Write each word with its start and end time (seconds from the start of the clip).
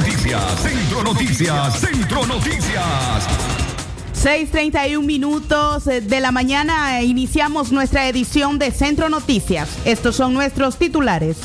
Noticias, 0.00 0.60
Centro 0.62 1.04
Noticias, 1.04 1.78
Centro 1.78 2.26
Noticias. 2.26 3.28
6:31 4.14 5.02
minutos 5.02 5.84
de 5.84 6.20
la 6.20 6.32
mañana 6.32 7.02
iniciamos 7.02 7.70
nuestra 7.70 8.08
edición 8.08 8.58
de 8.58 8.70
Centro 8.70 9.10
Noticias. 9.10 9.68
Estos 9.84 10.16
son 10.16 10.32
nuestros 10.32 10.78
titulares. 10.78 11.36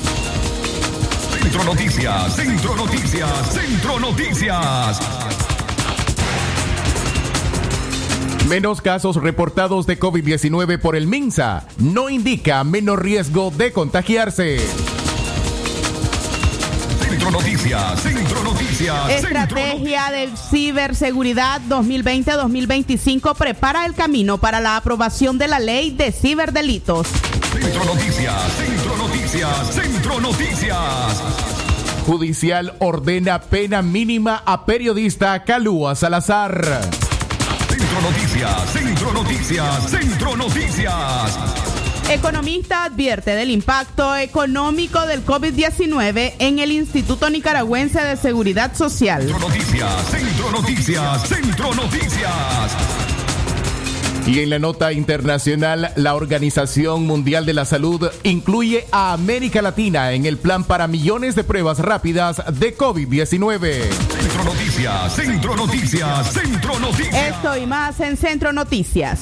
Centro 1.38 1.66
Noticias, 1.66 2.34
Centro 2.34 2.76
Noticias, 2.78 3.30
Centro 3.52 4.00
Noticias. 4.00 5.00
Menos 8.48 8.80
casos 8.80 9.18
reportados 9.18 9.86
de 9.86 10.00
COVID-19 10.00 10.80
por 10.80 10.96
el 10.96 11.08
MINSA 11.08 11.68
no 11.78 12.10
indica 12.10 12.64
menos 12.64 12.98
riesgo 13.00 13.52
de 13.52 13.74
contagiarse. 13.74 14.95
Centro 17.26 17.42
Noticias, 17.42 18.02
Centro 18.02 18.44
Noticias. 18.44 19.10
Estrategia 19.10 20.12
de 20.12 20.30
ciberseguridad 20.38 21.60
2020-2025 21.68 23.36
prepara 23.36 23.88
el 23.88 23.96
camino 23.96 24.38
para 24.38 24.60
la 24.60 24.78
aprobación 24.78 25.40
de 25.40 25.48
la 25.48 25.58
ley 25.58 25.90
de 25.90 26.12
ciberdelitos. 26.12 27.08
Centro 27.52 27.84
Noticias, 27.84 28.36
Centro 28.54 28.98
Noticias, 28.98 29.74
Centro 29.74 30.20
Noticias. 30.20 31.24
Judicial 32.06 32.76
ordena 32.78 33.42
pena 33.42 33.82
mínima 33.82 34.44
a 34.46 34.68
periodista 34.68 35.44
Calúa 35.44 35.96
Salazar. 35.96 36.82
Centro 37.68 38.02
Noticias, 38.02 38.72
Centro 38.72 39.14
Noticias, 39.14 39.90
Centro 39.90 40.38
Noticias. 40.38 41.75
Economista 42.10 42.84
advierte 42.84 43.32
del 43.32 43.50
impacto 43.50 44.16
económico 44.16 45.08
del 45.08 45.26
COVID-19 45.26 46.34
en 46.38 46.60
el 46.60 46.72
Instituto 46.72 47.32
Nicaragüense 47.32 48.00
de 48.00 48.16
Seguridad 48.16 48.76
Social. 48.76 49.24
Centro 49.24 49.40
Noticias, 49.40 50.10
Centro 50.12 50.52
Noticias, 50.52 51.28
Centro 51.28 51.74
Noticias. 51.74 52.76
Y 54.28 54.40
en 54.40 54.52
la 54.52 54.60
nota 54.60 54.92
internacional, 54.94 55.92
la 55.96 56.14
Organización 56.14 57.08
Mundial 57.08 57.46
de 57.46 57.54
la 57.54 57.66
Salud 57.66 58.10
incluye 58.24 58.86
a 58.92 59.14
América 59.14 59.64
Latina 59.64 60.14
en 60.14 60.28
el 60.28 60.38
plan 60.38 60.64
para 60.64 60.88
millones 60.88 61.36
de 61.36 61.44
pruebas 61.44 61.80
rápidas 61.80 62.38
de 62.60 62.78
COVID-19. 62.78 63.82
Centro 63.82 64.44
Noticias, 64.44 65.16
Centro 65.16 65.56
Noticias, 65.56 66.34
Centro 66.34 66.80
Noticias. 66.80 67.36
Esto 67.36 67.58
y 67.58 67.66
más 67.66 68.00
en 68.00 68.16
Centro 68.16 68.54
Noticias. 68.54 69.22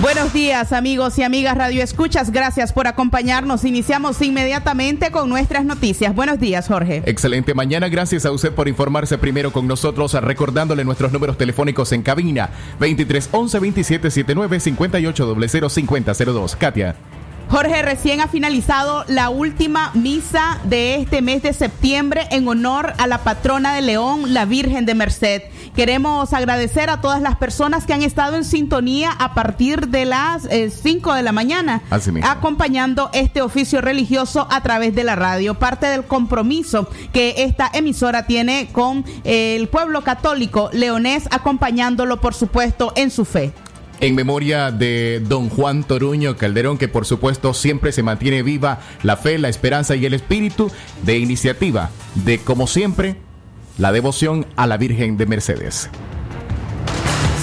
Buenos 0.00 0.34
días 0.34 0.74
amigos 0.74 1.18
y 1.18 1.22
amigas 1.22 1.56
Radio 1.56 1.82
Escuchas, 1.82 2.30
gracias 2.30 2.74
por 2.74 2.86
acompañarnos. 2.86 3.64
Iniciamos 3.64 4.20
inmediatamente 4.20 5.10
con 5.10 5.30
nuestras 5.30 5.64
noticias. 5.64 6.14
Buenos 6.14 6.38
días 6.38 6.68
Jorge. 6.68 7.02
Excelente 7.06 7.54
mañana, 7.54 7.88
gracias 7.88 8.26
a 8.26 8.30
usted 8.30 8.52
por 8.52 8.68
informarse 8.68 9.16
primero 9.16 9.52
con 9.52 9.66
nosotros, 9.66 10.12
recordándole 10.12 10.84
nuestros 10.84 11.12
números 11.12 11.38
telefónicos 11.38 11.92
en 11.92 12.02
cabina 12.02 12.50
23 12.78 13.30
11 13.32 13.58
27 13.58 14.10
79 14.10 14.60
58 14.60 15.36
00 15.48 15.68
50 15.70 16.12
02. 16.12 16.56
Katia. 16.56 16.94
Jorge, 17.48 17.80
recién 17.82 18.20
ha 18.20 18.26
finalizado 18.26 19.04
la 19.06 19.30
última 19.30 19.92
misa 19.94 20.58
de 20.64 20.96
este 20.96 21.22
mes 21.22 21.44
de 21.44 21.52
septiembre 21.52 22.26
en 22.32 22.48
honor 22.48 22.92
a 22.98 23.06
la 23.06 23.18
patrona 23.18 23.72
de 23.72 23.82
León, 23.82 24.34
la 24.34 24.46
Virgen 24.46 24.84
de 24.84 24.96
Merced. 24.96 25.42
Queremos 25.76 26.32
agradecer 26.32 26.88
a 26.88 27.02
todas 27.02 27.20
las 27.20 27.36
personas 27.36 27.84
que 27.84 27.92
han 27.92 28.00
estado 28.00 28.36
en 28.36 28.44
sintonía 28.44 29.12
a 29.12 29.34
partir 29.34 29.88
de 29.88 30.06
las 30.06 30.48
5 30.48 31.12
eh, 31.12 31.16
de 31.18 31.22
la 31.22 31.32
mañana, 31.32 31.82
acompañando 32.22 33.10
este 33.12 33.42
oficio 33.42 33.82
religioso 33.82 34.48
a 34.50 34.62
través 34.62 34.94
de 34.94 35.04
la 35.04 35.16
radio. 35.16 35.52
Parte 35.52 35.84
del 35.84 36.04
compromiso 36.04 36.88
que 37.12 37.44
esta 37.44 37.70
emisora 37.74 38.26
tiene 38.26 38.70
con 38.72 39.04
el 39.24 39.68
pueblo 39.68 40.00
católico 40.00 40.70
leonés, 40.72 41.28
acompañándolo, 41.30 42.22
por 42.22 42.32
supuesto, 42.32 42.94
en 42.96 43.10
su 43.10 43.26
fe 43.26 43.52
en 44.00 44.14
memoria 44.14 44.70
de 44.70 45.22
don 45.26 45.48
Juan 45.48 45.82
Toruño 45.82 46.36
Calderón, 46.36 46.76
que 46.76 46.88
por 46.88 47.06
supuesto 47.06 47.54
siempre 47.54 47.92
se 47.92 48.02
mantiene 48.02 48.42
viva 48.42 48.80
la 49.02 49.16
fe, 49.16 49.38
la 49.38 49.48
esperanza 49.48 49.96
y 49.96 50.04
el 50.04 50.12
espíritu 50.12 50.70
de 51.02 51.18
iniciativa, 51.18 51.90
de 52.14 52.38
como 52.38 52.66
siempre, 52.66 53.16
la 53.78 53.92
devoción 53.92 54.46
a 54.56 54.66
la 54.66 54.78
Virgen 54.78 55.16
de 55.16 55.26
Mercedes. 55.26 55.90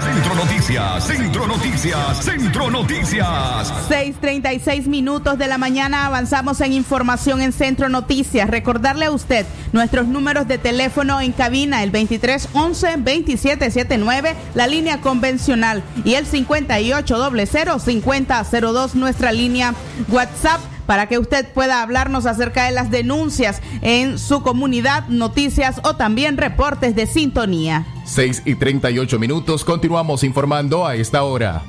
Centro 0.00 0.34
Noticias, 0.34 1.06
Centro 1.06 1.46
Noticias, 1.46 2.24
Centro 2.24 2.70
Noticias. 2.70 3.72
6:36 3.88 4.88
minutos 4.88 5.38
de 5.38 5.46
la 5.46 5.58
mañana 5.58 6.06
avanzamos 6.06 6.60
en 6.60 6.72
información 6.72 7.40
en 7.40 7.52
Centro 7.52 7.88
Noticias. 7.88 8.50
Recordarle 8.50 9.06
a 9.06 9.12
usted 9.12 9.46
nuestros 9.72 10.06
números 10.08 10.23
de 10.24 10.56
teléfono 10.56 11.20
en 11.20 11.32
cabina, 11.32 11.82
el 11.82 11.92
2311-2779, 11.92 14.32
la 14.54 14.66
línea 14.66 15.02
convencional, 15.02 15.82
y 16.02 16.14
el 16.14 16.26
5800-5002, 16.26 18.94
nuestra 18.94 19.32
línea 19.32 19.74
WhatsApp 20.08 20.62
para 20.86 21.08
que 21.08 21.18
usted 21.18 21.52
pueda 21.52 21.82
hablarnos 21.82 22.24
acerca 22.24 22.64
de 22.64 22.72
las 22.72 22.90
denuncias 22.90 23.60
en 23.82 24.18
su 24.18 24.42
comunidad, 24.42 25.08
noticias 25.08 25.82
o 25.84 25.96
también 25.96 26.38
reportes 26.38 26.96
de 26.96 27.06
sintonía. 27.06 27.84
6 28.06 28.44
y 28.46 28.54
38 28.54 29.18
minutos, 29.18 29.62
continuamos 29.62 30.24
informando 30.24 30.86
a 30.86 30.96
esta 30.96 31.22
hora. 31.22 31.64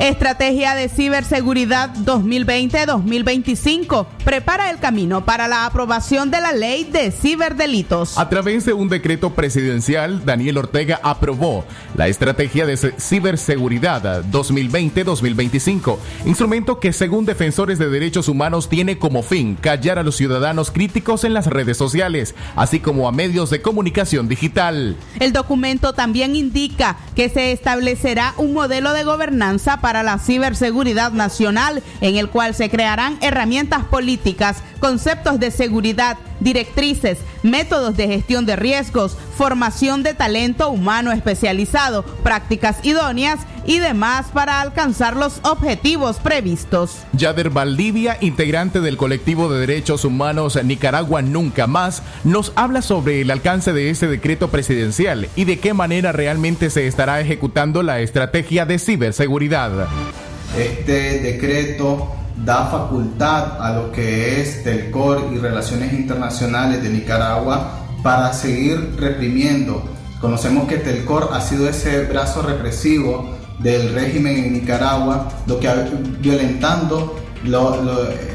Estrategia 0.00 0.74
de 0.76 0.88
Ciberseguridad 0.88 1.92
2020-2025 1.92 4.06
prepara 4.24 4.70
el 4.70 4.78
camino 4.78 5.24
para 5.24 5.48
la 5.48 5.66
aprobación 5.66 6.30
de 6.30 6.40
la 6.40 6.52
ley 6.52 6.84
de 6.84 7.10
ciberdelitos. 7.10 8.16
A 8.16 8.28
través 8.28 8.64
de 8.64 8.74
un 8.74 8.88
decreto 8.88 9.34
presidencial, 9.34 10.24
Daniel 10.24 10.58
Ortega 10.58 11.00
aprobó 11.02 11.64
la 11.98 12.06
Estrategia 12.06 12.64
de 12.64 12.76
Ciberseguridad 12.76 14.24
2020-2025, 14.24 15.98
instrumento 16.26 16.78
que 16.78 16.92
según 16.92 17.26
defensores 17.26 17.80
de 17.80 17.90
derechos 17.90 18.28
humanos 18.28 18.68
tiene 18.68 18.98
como 18.98 19.24
fin 19.24 19.56
callar 19.56 19.98
a 19.98 20.04
los 20.04 20.16
ciudadanos 20.16 20.70
críticos 20.70 21.24
en 21.24 21.34
las 21.34 21.48
redes 21.48 21.76
sociales, 21.76 22.36
así 22.54 22.78
como 22.78 23.08
a 23.08 23.12
medios 23.12 23.50
de 23.50 23.62
comunicación 23.62 24.28
digital. 24.28 24.96
El 25.18 25.32
documento 25.32 25.92
también 25.92 26.36
indica 26.36 26.96
que 27.16 27.28
se 27.28 27.50
establecerá 27.50 28.32
un 28.36 28.54
modelo 28.54 28.92
de 28.92 29.02
gobernanza 29.02 29.80
para 29.80 29.88
para 29.88 30.02
la 30.02 30.18
ciberseguridad 30.18 31.12
nacional, 31.12 31.82
en 32.02 32.16
el 32.16 32.28
cual 32.28 32.54
se 32.54 32.68
crearán 32.68 33.16
herramientas 33.22 33.84
políticas, 33.84 34.62
conceptos 34.78 35.40
de 35.40 35.50
seguridad, 35.50 36.16
directrices, 36.40 37.18
métodos 37.42 37.96
de 37.96 38.06
gestión 38.08 38.46
de 38.46 38.56
riesgos, 38.56 39.16
formación 39.36 40.02
de 40.02 40.14
talento 40.14 40.70
humano 40.70 41.12
especializado, 41.12 42.04
prácticas 42.22 42.84
idóneas 42.84 43.40
y 43.66 43.78
demás 43.80 44.26
para 44.32 44.60
alcanzar 44.60 45.16
los 45.16 45.40
objetivos 45.42 46.16
previstos. 46.16 47.02
Yader 47.12 47.50
Valdivia, 47.50 48.16
integrante 48.20 48.80
del 48.80 48.96
colectivo 48.96 49.52
de 49.52 49.60
derechos 49.60 50.04
humanos 50.04 50.58
Nicaragua 50.64 51.22
Nunca 51.22 51.66
Más, 51.66 52.02
nos 52.24 52.52
habla 52.56 52.82
sobre 52.82 53.20
el 53.20 53.30
alcance 53.30 53.72
de 53.72 53.90
este 53.90 54.08
decreto 54.08 54.48
presidencial 54.48 55.28
y 55.36 55.44
de 55.44 55.58
qué 55.58 55.74
manera 55.74 56.12
realmente 56.12 56.70
se 56.70 56.86
estará 56.86 57.20
ejecutando 57.20 57.82
la 57.82 58.00
estrategia 58.00 58.64
de 58.64 58.78
ciberseguridad. 58.78 59.88
Este 60.56 61.20
decreto 61.20 62.14
da 62.44 62.66
facultad 62.66 63.60
a 63.60 63.72
lo 63.72 63.92
que 63.92 64.40
es 64.40 64.62
Telcor 64.62 65.30
y 65.32 65.38
Relaciones 65.38 65.92
Internacionales 65.92 66.82
de 66.82 66.90
Nicaragua 66.90 67.86
para 68.02 68.32
seguir 68.32 68.94
reprimiendo. 68.96 69.82
Conocemos 70.20 70.68
que 70.68 70.76
Telcor 70.76 71.30
ha 71.32 71.40
sido 71.40 71.68
ese 71.68 72.04
brazo 72.04 72.42
represivo 72.42 73.36
del 73.58 73.92
régimen 73.92 74.36
en 74.36 74.52
Nicaragua, 74.52 75.28
lo 75.46 75.58
que 75.58 75.68
violentando 76.20 77.16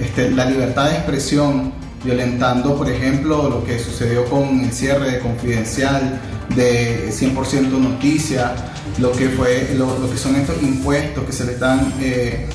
este, 0.02 0.32
la 0.32 0.46
libertad 0.46 0.90
de 0.90 0.96
expresión, 0.96 1.74
violentando, 2.04 2.76
por 2.76 2.90
ejemplo, 2.90 3.50
lo 3.50 3.64
que 3.64 3.80
sucedió 3.80 4.26
con 4.26 4.62
el 4.62 4.72
cierre 4.72 5.12
de 5.12 5.20
Confidencial, 5.20 6.20
de 6.56 7.10
100% 7.10 7.70
Noticia, 7.70 8.54
lo 9.00 9.12
que, 9.12 9.30
fue, 9.30 9.74
lo, 9.76 10.10
que 10.10 10.18
son 10.18 10.36
estos 10.36 10.62
impuestos 10.62 11.24
que 11.24 11.32
se 11.32 11.46
le 11.46 11.54
están 11.54 11.94
eh, 12.02 12.48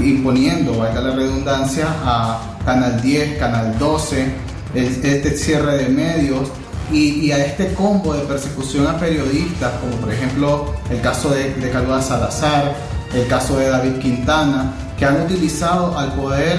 imponiendo, 0.00 0.78
valga 0.78 1.00
la 1.00 1.14
redundancia, 1.14 1.86
a 2.04 2.58
Canal 2.64 3.00
10, 3.00 3.38
Canal 3.38 3.78
12, 3.78 4.26
este 4.74 5.36
cierre 5.36 5.76
de 5.76 5.88
medios 5.88 6.48
y, 6.92 7.30
a 7.32 7.44
este 7.44 7.72
combo 7.74 8.14
de 8.14 8.22
persecución 8.22 8.86
a 8.86 8.98
periodistas, 8.98 9.72
como 9.80 9.96
por 9.96 10.12
ejemplo 10.12 10.74
el 10.90 11.00
caso 11.00 11.30
de, 11.30 11.54
de 11.54 11.72
Salazar, 12.02 12.74
el 13.14 13.26
caso 13.26 13.58
de 13.58 13.68
David 13.68 13.98
Quintana, 14.00 14.72
que 14.98 15.04
han 15.04 15.22
utilizado 15.22 15.98
al 15.98 16.12
poder, 16.14 16.58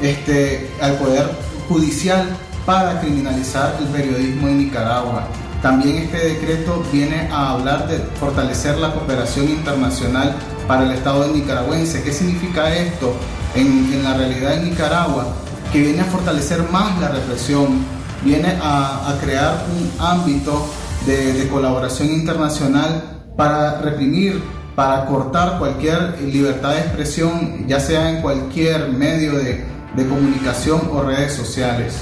este, 0.00 0.70
al 0.80 0.94
poder 0.96 1.30
judicial 1.68 2.26
para 2.66 3.00
criminalizar 3.00 3.76
el 3.80 3.86
periodismo 3.86 4.48
en 4.48 4.58
Nicaragua. 4.58 5.28
También 5.62 5.98
este 5.98 6.16
decreto 6.16 6.82
viene 6.90 7.28
a 7.30 7.50
hablar 7.50 7.86
de 7.86 7.98
fortalecer 8.18 8.78
la 8.78 8.94
cooperación 8.94 9.46
internacional 9.46 10.34
para 10.66 10.84
el 10.84 10.92
Estado 10.92 11.24
de 11.24 11.34
nicaragüense. 11.34 12.02
¿Qué 12.02 12.12
significa 12.12 12.74
esto 12.74 13.14
en, 13.54 14.02
la 14.02 14.14
realidad 14.14 14.56
de 14.56 14.70
Nicaragua? 14.70 15.26
Que 15.70 15.82
viene 15.82 16.00
a 16.00 16.04
fortalecer 16.06 16.62
más 16.70 16.98
la 16.98 17.08
represión, 17.08 17.84
viene 18.24 18.56
a, 18.62 19.14
crear 19.20 19.66
un 19.78 19.90
ámbito 20.02 20.66
de, 21.04 21.46
colaboración 21.52 22.08
internacional 22.08 23.20
para 23.36 23.82
reprimir, 23.82 24.42
para 24.74 25.04
cortar 25.04 25.58
cualquier 25.58 26.22
libertad 26.22 26.70
de 26.70 26.80
expresión, 26.80 27.66
ya 27.68 27.80
sea 27.80 28.08
en 28.08 28.22
cualquier 28.22 28.88
medio 28.92 29.32
de 29.34 30.06
comunicación 30.08 30.80
o 30.90 31.02
redes 31.02 31.34
sociales. 31.34 31.96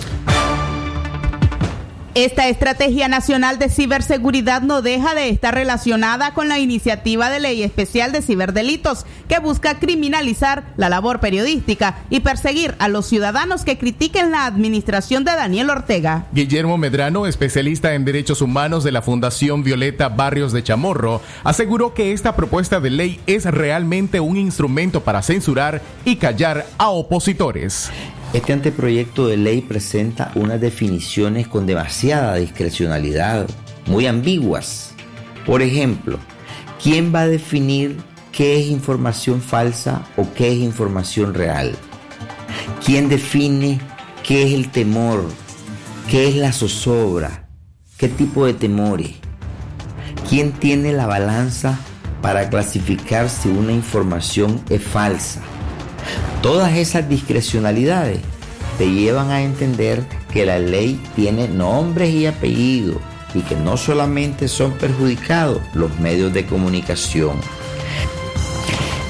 Esta 2.19 2.49
estrategia 2.49 3.07
nacional 3.07 3.61
de 3.61 3.69
ciberseguridad 3.69 4.63
no 4.63 4.83
deja 4.83 5.15
de 5.15 5.29
estar 5.29 5.55
relacionada 5.55 6.35
con 6.35 6.49
la 6.49 6.59
iniciativa 6.59 7.31
de 7.31 7.39
ley 7.39 7.63
especial 7.63 8.11
de 8.11 8.23
ciberdelitos 8.23 9.07
que 9.29 9.39
busca 9.39 9.79
criminalizar 9.79 10.65
la 10.77 10.89
labor 10.89 11.21
periodística 11.21 12.01
y 12.11 12.19
perseguir 12.19 12.75
a 12.81 12.89
los 12.89 13.07
ciudadanos 13.07 13.63
que 13.63 13.79
critiquen 13.79 14.33
la 14.33 14.47
administración 14.47 15.23
de 15.23 15.31
Daniel 15.37 15.71
Ortega. 15.71 16.27
Guillermo 16.33 16.77
Medrano, 16.77 17.25
especialista 17.25 17.95
en 17.95 18.05
derechos 18.05 18.43
humanos 18.43 18.83
de 18.83 18.91
la 18.91 19.01
Fundación 19.01 19.63
Violeta 19.63 20.09
Barrios 20.09 20.53
de 20.53 20.65
Chamorro, 20.65 21.23
aseguró 21.45 21.95
que 21.95 22.11
esta 22.11 22.35
propuesta 22.35 22.81
de 22.81 22.91
ley 22.91 23.21
es 23.29 23.45
realmente 23.45 24.19
un 24.19 24.37
instrumento 24.37 25.05
para 25.05 25.23
censurar 25.23 25.81
y 26.05 26.17
callar 26.17 26.67
a 26.79 26.89
opositores. 26.89 27.93
Este 28.35 28.53
anteproyecto 28.53 29.27
de 29.27 29.39
ley 29.39 29.63
presenta 29.63 30.33
unas 30.35 30.61
definiciones 30.61 31.49
con 31.49 31.67
demasiada 31.67 32.35
discrecionalidad, 32.35 33.49
muy 33.87 34.07
ambiguas. 34.07 34.93
Por 35.47 35.63
ejemplo, 35.63 36.19
¿quién 36.83 37.13
va 37.15 37.23
a 37.23 37.27
definir 37.27 37.97
qué 38.31 38.61
es 38.61 38.67
información 38.67 39.41
falsa 39.41 40.03
o 40.19 40.31
qué 40.35 40.53
es 40.53 40.59
información 40.59 41.33
real? 41.33 41.75
¿Quién 42.85 43.09
define 43.09 43.81
qué 44.23 44.43
es 44.43 44.53
el 44.53 44.71
temor? 44.71 45.25
¿Qué 46.11 46.29
es 46.29 46.37
la 46.37 46.53
zozobra? 46.53 47.49
¿Qué 47.97 48.09
tipo 48.09 48.45
de 48.45 48.53
temores? 48.53 49.13
¿Quién 50.29 50.53
tiene 50.53 50.93
la 50.93 51.07
balanza 51.07 51.79
para 52.21 52.51
clasificar 52.51 53.31
si 53.31 53.49
una 53.49 53.73
información 53.73 54.61
es 54.69 54.83
falsa? 54.83 55.41
Todas 56.43 56.77
esas 56.77 57.09
discrecionalidades 57.09 58.21
te 58.79 58.91
llevan 58.91 59.31
a 59.31 59.43
entender 59.43 60.05
que 60.33 60.47
la 60.47 60.59
ley 60.59 61.01
tiene 61.17 61.49
nombres 61.49 62.11
y 62.15 62.27
apellidos 62.27 62.99
y 63.35 63.41
que 63.41 63.57
no 63.57 63.77
solamente 63.77 64.49
son 64.49 64.73
perjudicados 64.73 65.61
los 65.75 65.99
medios 65.99 66.33
de 66.33 66.47
comunicación. 66.47 67.37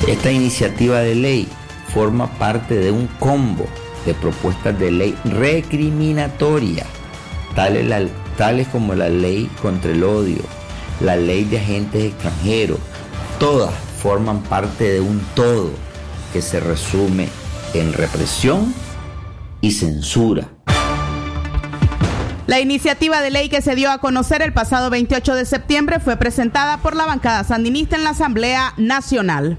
Esta 0.07 0.31
iniciativa 0.31 1.01
de 1.01 1.15
ley 1.15 1.49
forma 1.93 2.29
parte 2.39 2.77
de 2.77 2.91
un 2.91 3.07
combo 3.19 3.67
de 4.07 4.15
propuestas 4.15 4.79
de 4.79 4.91
ley 4.91 5.15
recriminatoria, 5.25 6.87
tales, 7.55 8.11
tales 8.37 8.69
como 8.69 8.95
la 8.95 9.09
ley 9.11 9.51
contra 9.61 9.91
el 9.91 10.03
odio, 10.03 10.43
la 11.01 11.17
ley 11.17 11.45
de 11.45 11.59
agentes 11.59 12.05
extranjeros, 12.05 12.79
todas 13.39 13.73
forman 14.01 14.41
parte 14.43 14.93
de 14.93 15.01
un 15.01 15.21
todo 15.35 15.88
que 16.33 16.43
se 16.43 16.61
resume 16.61 17.29
en 17.75 17.93
represión 17.93 18.75
y 19.61 19.73
censura. 19.73 20.49
La 22.47 22.61
iniciativa 22.61 23.21
de 23.21 23.31
ley 23.31 23.51
que 23.51 23.61
se 23.61 23.75
dio 23.75 23.91
a 23.91 23.99
conocer 23.99 24.41
el 24.41 24.55
pasado 24.55 24.89
28 24.89 25.35
de 25.35 25.45
septiembre 25.45 26.01
fue 26.01 26.17
presentada 26.17 26.79
por 26.79 26.97
la 26.97 27.05
bancada 27.05 27.45
sandinista 27.45 27.97
en 27.97 28.05
la 28.05 28.11
Asamblea 28.11 28.73
Nacional. 28.79 29.59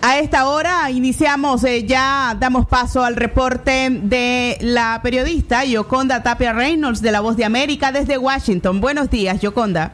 A 0.00 0.18
esta 0.18 0.48
hora 0.48 0.90
iniciamos, 0.90 1.64
eh, 1.64 1.84
ya 1.84 2.34
damos 2.40 2.66
paso 2.66 3.04
al 3.04 3.16
reporte 3.16 3.90
de 3.90 4.56
la 4.62 5.00
periodista 5.02 5.64
Yoconda 5.64 6.22
Tapia 6.22 6.54
Reynolds 6.54 7.02
de 7.02 7.12
La 7.12 7.20
Voz 7.20 7.36
de 7.36 7.44
América 7.44 7.92
desde 7.92 8.16
Washington. 8.16 8.80
Buenos 8.80 9.10
días, 9.10 9.40
Yoconda. 9.40 9.92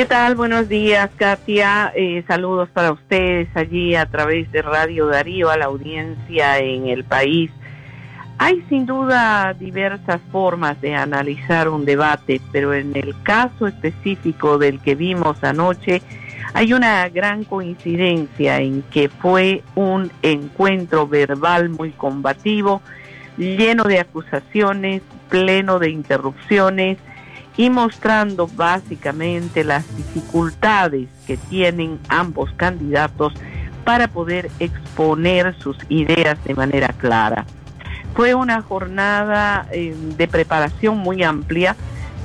¿Qué 0.00 0.06
tal? 0.06 0.34
Buenos 0.34 0.66
días, 0.66 1.10
Katia. 1.18 1.92
Eh, 1.94 2.24
saludos 2.26 2.70
para 2.70 2.90
ustedes 2.90 3.54
allí 3.54 3.94
a 3.94 4.06
través 4.06 4.50
de 4.50 4.62
Radio 4.62 5.06
Darío, 5.06 5.50
a 5.50 5.58
la 5.58 5.66
audiencia 5.66 6.58
en 6.58 6.86
el 6.86 7.04
país. 7.04 7.50
Hay 8.38 8.64
sin 8.70 8.86
duda 8.86 9.52
diversas 9.52 10.22
formas 10.32 10.80
de 10.80 10.94
analizar 10.94 11.68
un 11.68 11.84
debate, 11.84 12.40
pero 12.50 12.72
en 12.72 12.96
el 12.96 13.14
caso 13.24 13.66
específico 13.66 14.56
del 14.56 14.80
que 14.80 14.94
vimos 14.94 15.44
anoche, 15.44 16.00
hay 16.54 16.72
una 16.72 17.06
gran 17.10 17.44
coincidencia 17.44 18.56
en 18.56 18.80
que 18.84 19.10
fue 19.10 19.62
un 19.74 20.10
encuentro 20.22 21.08
verbal 21.08 21.68
muy 21.68 21.90
combativo, 21.90 22.80
lleno 23.36 23.84
de 23.84 24.00
acusaciones, 24.00 25.02
pleno 25.28 25.78
de 25.78 25.90
interrupciones, 25.90 26.96
y 27.56 27.70
mostrando 27.70 28.46
básicamente 28.46 29.64
las 29.64 29.84
dificultades 29.96 31.08
que 31.26 31.36
tienen 31.36 31.98
ambos 32.08 32.50
candidatos 32.56 33.34
para 33.84 34.08
poder 34.08 34.50
exponer 34.58 35.54
sus 35.58 35.76
ideas 35.88 36.42
de 36.44 36.54
manera 36.54 36.88
clara. 36.88 37.44
Fue 38.14 38.34
una 38.34 38.60
jornada 38.62 39.66
eh, 39.72 39.94
de 40.16 40.28
preparación 40.28 40.98
muy 40.98 41.22
amplia 41.22 41.76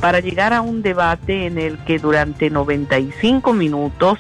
para 0.01 0.20
llegar 0.20 0.53
a 0.53 0.62
un 0.62 0.82
debate 0.82 1.46
en 1.46 1.58
el 1.58 1.77
que 1.79 2.00
durante 2.00 2.50
95 2.50 3.53
minutos 3.53 4.20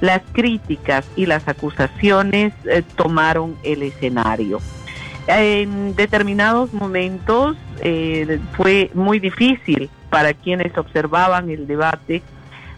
las 0.00 0.22
críticas 0.32 1.06
y 1.16 1.26
las 1.26 1.48
acusaciones 1.48 2.52
eh, 2.64 2.82
tomaron 2.96 3.56
el 3.62 3.82
escenario. 3.82 4.60
En 5.26 5.96
determinados 5.96 6.74
momentos 6.74 7.56
eh, 7.80 8.38
fue 8.56 8.90
muy 8.92 9.18
difícil 9.18 9.88
para 10.14 10.32
quienes 10.32 10.78
observaban 10.78 11.50
el 11.50 11.66
debate 11.66 12.22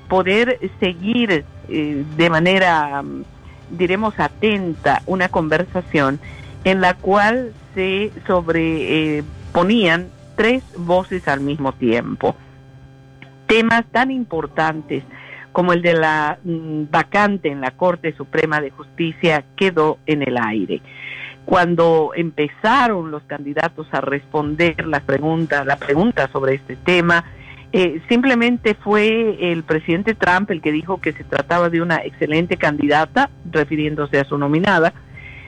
poder 0.08 0.58
seguir 0.80 1.44
eh, 1.68 2.04
de 2.16 2.30
manera, 2.30 3.04
diremos, 3.68 4.18
atenta 4.18 5.02
una 5.04 5.28
conversación 5.28 6.18
en 6.64 6.80
la 6.80 6.94
cual 6.94 7.52
se 7.74 8.10
sobreponían 8.26 10.00
eh, 10.00 10.08
tres 10.34 10.62
voces 10.78 11.28
al 11.28 11.40
mismo 11.40 11.72
tiempo. 11.72 12.34
Temas 13.46 13.84
tan 13.92 14.10
importantes 14.10 15.04
como 15.52 15.74
el 15.74 15.82
de 15.82 15.92
la 15.92 16.38
mm, 16.42 16.84
vacante 16.90 17.50
en 17.50 17.60
la 17.60 17.72
Corte 17.72 18.14
Suprema 18.16 18.62
de 18.62 18.70
Justicia 18.70 19.44
quedó 19.56 19.98
en 20.06 20.22
el 20.22 20.38
aire 20.38 20.80
cuando 21.46 22.10
empezaron 22.14 23.12
los 23.12 23.22
candidatos 23.22 23.86
a 23.92 24.00
responder 24.00 24.84
las 24.84 25.02
preguntas, 25.02 25.64
la 25.64 25.76
pregunta 25.76 26.28
sobre 26.32 26.54
este 26.54 26.74
tema, 26.74 27.24
eh, 27.72 28.02
simplemente 28.08 28.74
fue 28.74 29.52
el 29.52 29.62
presidente 29.62 30.14
Trump 30.14 30.50
el 30.50 30.60
que 30.60 30.72
dijo 30.72 31.00
que 31.00 31.12
se 31.12 31.22
trataba 31.22 31.70
de 31.70 31.80
una 31.80 31.98
excelente 31.98 32.56
candidata, 32.56 33.30
refiriéndose 33.50 34.18
a 34.18 34.24
su 34.24 34.36
nominada, 34.38 34.92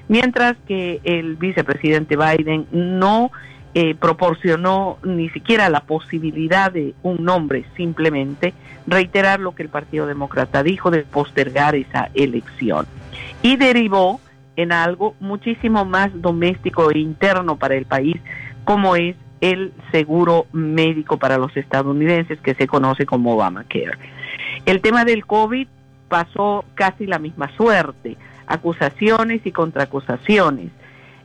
mientras 0.07 0.57
que 0.69 1.00
el 1.02 1.35
vicepresidente 1.35 2.17
Biden 2.17 2.67
no 2.71 3.33
eh, 3.75 3.97
proporcionó 3.97 4.99
ni 5.02 5.28
siquiera 5.31 5.69
la 5.69 5.81
posibilidad 5.81 6.71
de 6.71 6.95
un 7.02 7.25
nombre, 7.25 7.64
simplemente 7.76 8.55
reiterar 8.87 9.40
lo 9.40 9.57
que 9.57 9.64
el 9.64 9.69
Partido 9.69 10.07
Demócrata 10.07 10.62
dijo 10.62 10.93
de 10.93 11.02
postergar 11.02 11.75
esa 11.75 12.09
elección. 12.14 12.87
Y 13.43 13.57
derivó 13.57 14.21
en 14.59 14.73
algo 14.73 15.15
muchísimo 15.21 15.85
más 15.85 16.11
doméstico 16.21 16.91
e 16.91 16.99
interno 16.99 17.57
para 17.57 17.77
el 17.77 17.87
país, 17.87 18.17
como 18.65 18.97
es 18.97 19.15
el 19.41 19.73
seguro 19.93 20.47
médico 20.53 21.17
para 21.17 21.38
los 21.38 21.57
estadounidenses 21.57 22.41
que 22.41 22.55
se 22.55 22.67
conoce 22.67 23.07
como 23.07 23.35
Obamacare. 23.35 23.97
El 24.67 24.81
tema 24.81 25.05
del 25.05 25.25
COVID 25.27 25.69
pasó 26.09 26.65
casi 26.75 27.07
la 27.07 27.21
misma 27.21 27.49
suerte, 27.57 28.17
acusaciones 28.49 29.43
y 29.45 29.53
contraacusaciones. 29.53 30.71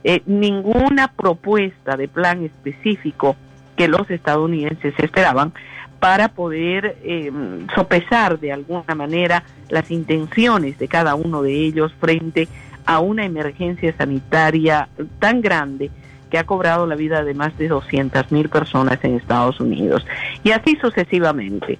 Eh, 0.04 0.22
ninguna 0.26 1.08
propuesta 1.08 1.96
de 1.96 2.06
plan 2.06 2.44
específico 2.44 3.34
que 3.76 3.88
los 3.88 4.08
estadounidenses 4.10 4.94
esperaban 4.96 5.52
para 5.98 6.28
poder 6.28 6.98
eh, 7.02 7.32
sopesar 7.74 8.38
de 8.38 8.52
alguna 8.52 8.94
manera 8.94 9.42
las 9.70 9.90
intenciones 9.90 10.78
de 10.78 10.86
cada 10.86 11.16
uno 11.16 11.42
de 11.42 11.52
ellos 11.52 11.92
frente 11.98 12.46
a 12.86 13.00
una 13.00 13.24
emergencia 13.24 13.94
sanitaria 13.96 14.88
tan 15.18 15.40
grande 15.40 15.90
que 16.30 16.38
ha 16.38 16.44
cobrado 16.44 16.86
la 16.86 16.96
vida 16.96 17.22
de 17.24 17.34
más 17.34 17.56
de 17.58 17.68
200 17.68 18.32
mil 18.32 18.48
personas 18.48 18.98
en 19.02 19.14
Estados 19.14 19.60
Unidos. 19.60 20.04
Y 20.42 20.50
así 20.50 20.76
sucesivamente. 20.80 21.78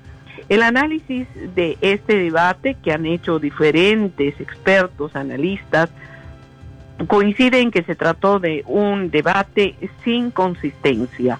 El 0.48 0.62
análisis 0.62 1.26
de 1.54 1.78
este 1.80 2.16
debate 2.16 2.76
que 2.82 2.92
han 2.92 3.06
hecho 3.06 3.38
diferentes 3.38 4.38
expertos, 4.40 5.16
analistas, 5.16 5.90
coincide 7.08 7.60
en 7.60 7.70
que 7.70 7.82
se 7.82 7.94
trató 7.94 8.38
de 8.38 8.62
un 8.66 9.10
debate 9.10 9.74
sin 10.04 10.30
consistencia 10.30 11.38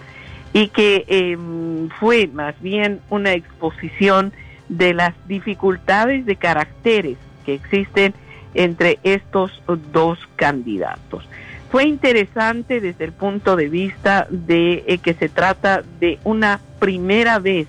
y 0.52 0.68
que 0.68 1.04
em, 1.09 1.88
fue 2.00 2.28
más 2.28 2.61
bien 2.61 3.00
una 3.11 3.33
exposición 3.33 4.33
de 4.68 4.94
las 4.94 5.14
dificultades 5.28 6.25
de 6.26 6.37
caracteres 6.37 7.18
que 7.44 7.54
existen 7.54 8.14
entre 8.54 8.99
estos 9.02 9.50
dos 9.92 10.18
candidatos. 10.37 11.28
Fue 11.70 11.84
interesante 11.84 12.80
desde 12.80 13.04
el 13.04 13.12
punto 13.12 13.56
de 13.56 13.68
vista 13.68 14.26
de 14.30 14.84
eh, 14.87 14.99
que 14.99 15.14
se 15.14 15.28
trata 15.28 15.82
de 15.99 16.18
una 16.25 16.61
primera 16.78 17.40
vez 17.40 17.66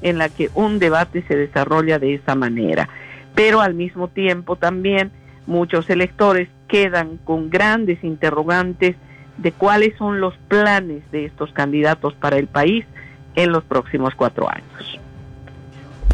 en 0.00 0.18
la 0.18 0.28
que 0.28 0.48
un 0.54 0.78
debate 0.78 1.24
se 1.26 1.36
desarrolla 1.36 1.98
de 1.98 2.14
esa 2.14 2.36
manera, 2.36 2.88
pero 3.34 3.60
al 3.60 3.74
mismo 3.74 4.08
tiempo 4.08 4.56
también 4.56 5.10
muchos 5.46 5.90
electores 5.90 6.48
quedan 6.68 7.16
con 7.24 7.50
grandes 7.50 8.04
interrogantes 8.04 8.94
de 9.38 9.52
cuáles 9.52 9.96
son 9.96 10.20
los 10.20 10.36
planes 10.48 11.02
de 11.10 11.24
estos 11.24 11.52
candidatos 11.52 12.14
para 12.14 12.36
el 12.36 12.46
país 12.46 12.84
en 13.34 13.52
los 13.52 13.64
próximos 13.64 14.14
cuatro 14.14 14.48
años. 14.48 14.97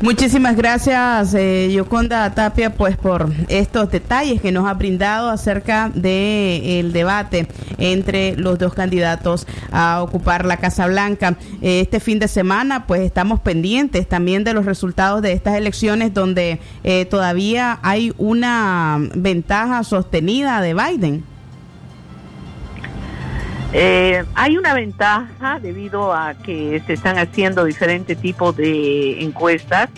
Muchísimas 0.03 0.57
gracias, 0.57 1.33
eh, 1.35 1.71
Yoconda 1.73 2.29
Tapia, 2.35 2.75
pues 2.75 2.97
por 2.97 3.33
estos 3.49 3.91
detalles 3.91 4.41
que 4.41 4.53
nos 4.53 4.69
ha 4.69 4.75
brindado 4.75 5.31
acerca 5.31 5.89
del 5.95 6.93
debate 6.93 7.47
entre 7.79 8.37
los 8.37 8.59
dos 8.59 8.75
candidatos 8.75 9.47
a 9.73 10.03
ocupar 10.03 10.45
la 10.45 10.59
Casa 10.59 10.87
Blanca. 10.89 11.37
Eh, 11.63 11.81
este 11.81 12.01
fin 12.01 12.19
de 12.19 12.29
semana, 12.29 12.87
pues 12.87 13.01
estamos 13.01 13.41
pendientes 13.41 14.07
también 14.07 14.45
de 14.45 14.53
los 14.53 14.67
resultados 14.67 15.23
de 15.23 15.33
estas 15.33 15.55
elecciones 15.55 16.13
donde 16.13 16.59
eh, 16.83 17.07
todavía 17.07 17.79
hay 17.83 18.13
una 18.19 18.99
ventaja 19.15 19.85
sostenida 19.85 20.61
de 20.61 20.75
Biden. 20.75 21.34
Eh, 23.77 24.25
hay 24.37 24.57
una 24.57 24.73
ventaja 24.73 25.59
debido 25.59 26.15
a 26.15 26.35
que 26.35 26.81
se 26.87 26.93
están 26.93 27.19
haciendo 27.19 27.65
diferentes 27.65 28.17
tipos 28.17 28.57
de 28.57 29.21
encuestas, 29.21 29.91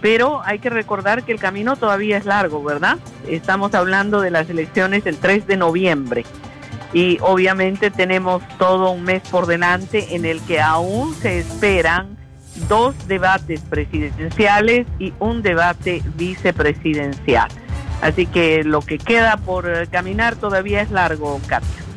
pero 0.00 0.40
hay 0.46 0.60
que 0.60 0.70
recordar 0.70 1.22
que 1.24 1.32
el 1.32 1.38
camino 1.38 1.76
todavía 1.76 2.16
es 2.16 2.24
largo, 2.24 2.64
¿verdad? 2.64 2.96
Estamos 3.28 3.74
hablando 3.74 4.22
de 4.22 4.30
las 4.30 4.48
elecciones 4.48 5.04
del 5.04 5.18
3 5.18 5.46
de 5.46 5.58
noviembre 5.58 6.24
y 6.94 7.18
obviamente 7.20 7.90
tenemos 7.90 8.42
todo 8.56 8.92
un 8.92 9.02
mes 9.02 9.20
por 9.28 9.44
delante 9.44 10.16
en 10.16 10.24
el 10.24 10.40
que 10.40 10.62
aún 10.62 11.14
se 11.14 11.40
esperan 11.40 12.16
dos 12.66 12.94
debates 13.08 13.60
presidenciales 13.60 14.86
y 14.98 15.12
un 15.18 15.42
debate 15.42 16.02
vicepresidencial. 16.16 17.50
Así 18.00 18.24
que 18.24 18.64
lo 18.64 18.80
que 18.80 18.96
queda 18.96 19.36
por 19.36 19.86
caminar 19.88 20.36
todavía 20.36 20.80
es 20.80 20.90
largo, 20.90 21.38
Katia. 21.46 21.87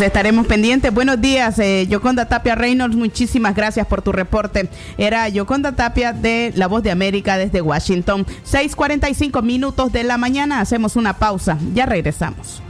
Estaremos 0.00 0.46
pendientes. 0.46 0.92
Buenos 0.92 1.20
días, 1.20 1.58
eh, 1.58 1.86
Yoconda 1.88 2.26
Tapia 2.26 2.54
Reynolds. 2.54 2.96
Muchísimas 2.96 3.54
gracias 3.54 3.86
por 3.86 4.02
tu 4.02 4.10
reporte. 4.10 4.68
Era 4.98 5.28
Yoconda 5.28 5.72
Tapia 5.72 6.12
de 6.12 6.52
La 6.56 6.66
Voz 6.66 6.82
de 6.82 6.90
América 6.90 7.36
desde 7.36 7.60
Washington. 7.60 8.26
6:45 8.44 9.42
minutos 9.42 9.92
de 9.92 10.02
la 10.02 10.18
mañana. 10.18 10.60
Hacemos 10.60 10.96
una 10.96 11.18
pausa. 11.18 11.56
Ya 11.72 11.86
regresamos. 11.86 12.62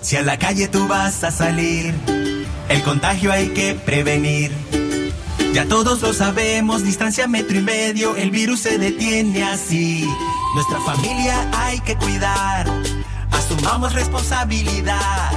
Si 0.00 0.16
a 0.16 0.22
la 0.22 0.38
calle 0.38 0.68
tú 0.68 0.88
vas 0.88 1.22
a 1.22 1.30
salir, 1.30 1.94
el 2.68 2.82
contagio 2.82 3.30
hay 3.30 3.48
que 3.48 3.74
prevenir. 3.74 4.50
Ya 5.52 5.64
todos 5.66 6.02
lo 6.02 6.12
sabemos, 6.12 6.82
distancia 6.82 7.28
metro 7.28 7.58
y 7.58 7.62
medio, 7.62 8.16
el 8.16 8.30
virus 8.30 8.60
se 8.60 8.78
detiene 8.78 9.44
así. 9.44 10.06
Nuestra 10.54 10.80
familia 10.80 11.48
hay 11.52 11.80
que 11.80 11.96
cuidar 11.96 12.66
Asumamos 13.32 13.92
responsabilidad. 13.92 15.30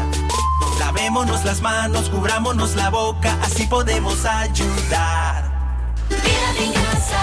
Lavémonos 0.80 1.44
las 1.46 1.62
manos, 1.62 2.10
cubrámonos 2.10 2.76
la 2.76 2.90
boca, 2.90 3.38
así 3.42 3.68
podemos 3.68 4.26
ayudar. 4.26 5.52
Quédate 6.10 6.66
en 6.66 6.74
casa. 6.74 7.22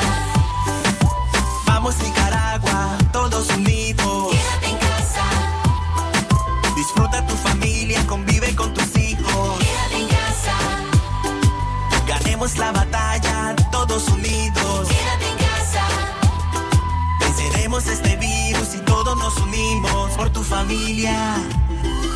Vamos 1.66 1.96
Nicaragua, 2.02 2.98
todos 3.12 3.48
unidos. 3.50 4.32
Quédate 4.32 4.70
en 4.70 4.76
casa. 4.78 5.24
Disfruta 6.76 7.26
tu 7.26 7.34
familia 7.36 7.75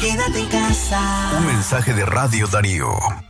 Quédate 0.00 0.38
en 0.38 0.46
casa. 0.46 1.00
Un 1.38 1.46
mensaje 1.46 1.92
de 1.94 2.04
Radio 2.04 2.46
Darío. 2.46 3.29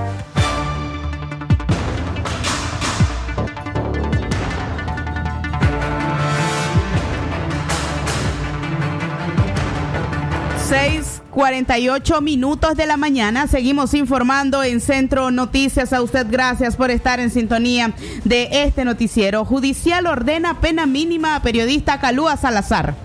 2374. 11.41 11.41
6:48 11.41 12.21
minutos 12.21 12.75
de 12.75 12.85
la 12.85 12.97
mañana. 12.97 13.47
Seguimos 13.47 13.93
informando 13.93 14.63
en 14.63 14.79
Centro 14.79 15.31
Noticias. 15.31 15.91
A 15.91 16.01
usted 16.01 16.27
gracias 16.29 16.75
por 16.75 16.91
estar 16.91 17.19
en 17.19 17.31
sintonía 17.31 17.93
de 18.23 18.63
este 18.63 18.85
noticiero. 18.85 19.43
Judicial 19.43 20.05
ordena 20.05 20.61
pena 20.61 20.85
mínima 20.85 21.35
a 21.35 21.41
periodista 21.41 21.99
Calúa 21.99 22.37
Salazar. 22.37 22.95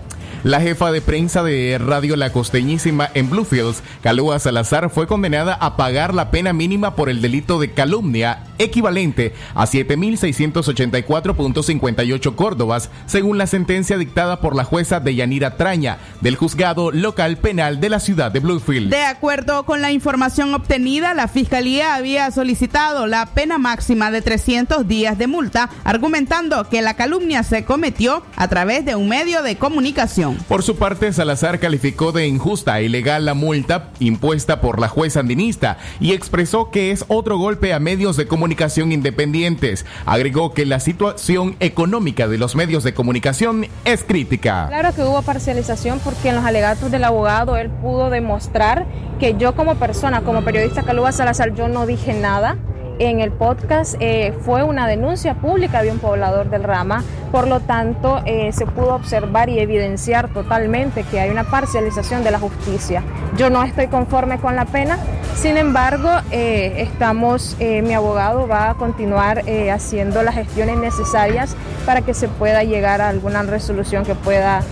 La 0.44 0.60
jefa 0.60 0.92
de 0.92 1.00
prensa 1.00 1.42
de 1.42 1.76
Radio 1.76 2.14
La 2.14 2.30
Costeñísima 2.30 3.10
en 3.14 3.30
Bluefields, 3.30 3.82
Calúa 4.00 4.38
Salazar, 4.38 4.90
fue 4.90 5.08
condenada 5.08 5.54
a 5.54 5.76
pagar 5.76 6.14
la 6.14 6.30
pena 6.30 6.52
mínima 6.52 6.94
por 6.94 7.08
el 7.08 7.20
delito 7.20 7.58
de 7.58 7.72
calumnia 7.72 8.44
equivalente 8.58 9.34
a 9.54 9.66
7.684.58 9.66 12.34
córdobas, 12.34 12.90
según 13.06 13.38
la 13.38 13.46
sentencia 13.46 13.96
dictada 13.98 14.40
por 14.40 14.56
la 14.56 14.64
jueza 14.64 15.00
Deyanira 15.00 15.56
Traña 15.56 15.98
del 16.20 16.36
juzgado 16.36 16.90
local 16.90 17.36
penal 17.36 17.80
de 17.80 17.90
la 17.90 18.00
ciudad 18.00 18.32
de 18.32 18.40
Bluefield. 18.40 18.90
De 18.90 19.04
acuerdo 19.04 19.64
con 19.64 19.82
la 19.82 19.92
información 19.92 20.54
obtenida, 20.54 21.14
la 21.14 21.28
fiscalía 21.28 21.94
había 21.94 22.30
solicitado 22.30 23.06
la 23.06 23.26
pena 23.26 23.58
máxima 23.58 24.10
de 24.10 24.22
300 24.22 24.88
días 24.88 25.18
de 25.18 25.26
multa, 25.26 25.70
argumentando 25.84 26.68
que 26.68 26.82
la 26.82 26.94
calumnia 26.94 27.42
se 27.42 27.64
cometió 27.64 28.22
a 28.36 28.48
través 28.48 28.84
de 28.84 28.94
un 28.94 29.08
medio 29.08 29.42
de 29.42 29.56
comunicación. 29.56 30.36
Por 30.48 30.62
su 30.62 30.76
parte, 30.76 31.12
Salazar 31.12 31.60
calificó 31.60 32.12
de 32.12 32.26
injusta 32.26 32.80
e 32.80 32.84
ilegal 32.84 33.24
la 33.24 33.34
multa 33.34 33.90
impuesta 34.00 34.60
por 34.60 34.80
la 34.80 34.88
jueza 34.88 35.20
andinista 35.20 35.78
y 36.00 36.12
expresó 36.12 36.70
que 36.70 36.90
es 36.90 37.04
otro 37.08 37.38
golpe 37.38 37.72
a 37.72 37.80
medios 37.80 38.16
de 38.16 38.26
comunicación 38.26 38.45
independientes. 38.92 39.86
Agregó 40.04 40.54
que 40.54 40.66
la 40.66 40.80
situación 40.80 41.56
económica 41.60 42.28
de 42.28 42.38
los 42.38 42.56
medios 42.56 42.84
de 42.84 42.94
comunicación 42.94 43.66
es 43.84 44.04
crítica. 44.04 44.66
Claro 44.68 44.94
que 44.94 45.02
hubo 45.02 45.22
parcialización 45.22 46.00
porque 46.00 46.30
en 46.30 46.36
los 46.36 46.44
alegatos 46.44 46.90
del 46.90 47.04
abogado 47.04 47.56
él 47.56 47.70
pudo 47.70 48.10
demostrar 48.10 48.86
que 49.18 49.36
yo 49.36 49.54
como 49.54 49.76
persona, 49.76 50.22
como 50.22 50.42
periodista 50.42 50.82
Calúa 50.82 51.12
Salazar, 51.12 51.54
yo 51.54 51.68
no 51.68 51.86
dije 51.86 52.14
nada 52.14 52.56
en 52.98 53.20
el 53.20 53.30
podcast 53.30 53.94
eh, 54.00 54.32
fue 54.40 54.62
una 54.62 54.86
denuncia 54.86 55.34
pública 55.34 55.82
de 55.82 55.90
un 55.90 55.98
poblador 55.98 56.50
del 56.50 56.62
Rama, 56.62 57.04
por 57.30 57.46
lo 57.46 57.60
tanto 57.60 58.22
eh, 58.24 58.52
se 58.52 58.66
pudo 58.66 58.94
observar 58.94 59.48
y 59.48 59.58
evidenciar 59.58 60.32
totalmente 60.32 61.02
que 61.04 61.20
hay 61.20 61.30
una 61.30 61.44
parcialización 61.44 62.24
de 62.24 62.30
la 62.30 62.38
justicia. 62.38 63.02
Yo 63.36 63.50
no 63.50 63.62
estoy 63.62 63.88
conforme 63.88 64.38
con 64.38 64.56
la 64.56 64.64
pena, 64.64 64.98
sin 65.46 65.58
embargo, 65.58 66.10
eh, 66.32 66.74
estamos, 66.78 67.56
mi 67.60 67.94
abogado 67.94 68.48
va 68.48 68.70
a 68.70 68.74
continuar 68.74 69.44
haciendo 69.72 70.24
las 70.24 70.34
gestiones 70.34 70.76
necesarias 70.76 71.54
para 71.84 72.02
que 72.02 72.14
se 72.14 72.26
pueda 72.26 72.64
llegar 72.64 73.00
a 73.00 73.08
alguna 73.08 73.44
resolución 73.44 74.04
que 74.04 74.16
pueda 74.16 74.64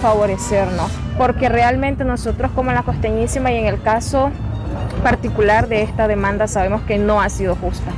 favorecernos, 0.00 0.90
porque 1.18 1.50
realmente 1.50 2.04
nosotros 2.04 2.50
como 2.52 2.72
la 2.72 2.82
costeñísima 2.82 3.52
y 3.52 3.58
en 3.58 3.66
el 3.66 3.82
caso 3.82 4.30
particular 5.02 5.68
de 5.68 5.82
esta 5.82 6.08
demanda 6.08 6.48
sabemos 6.48 6.80
que 6.80 6.96
no 6.96 7.20
ha 7.20 7.28
sido 7.28 7.54
justa. 7.54 7.90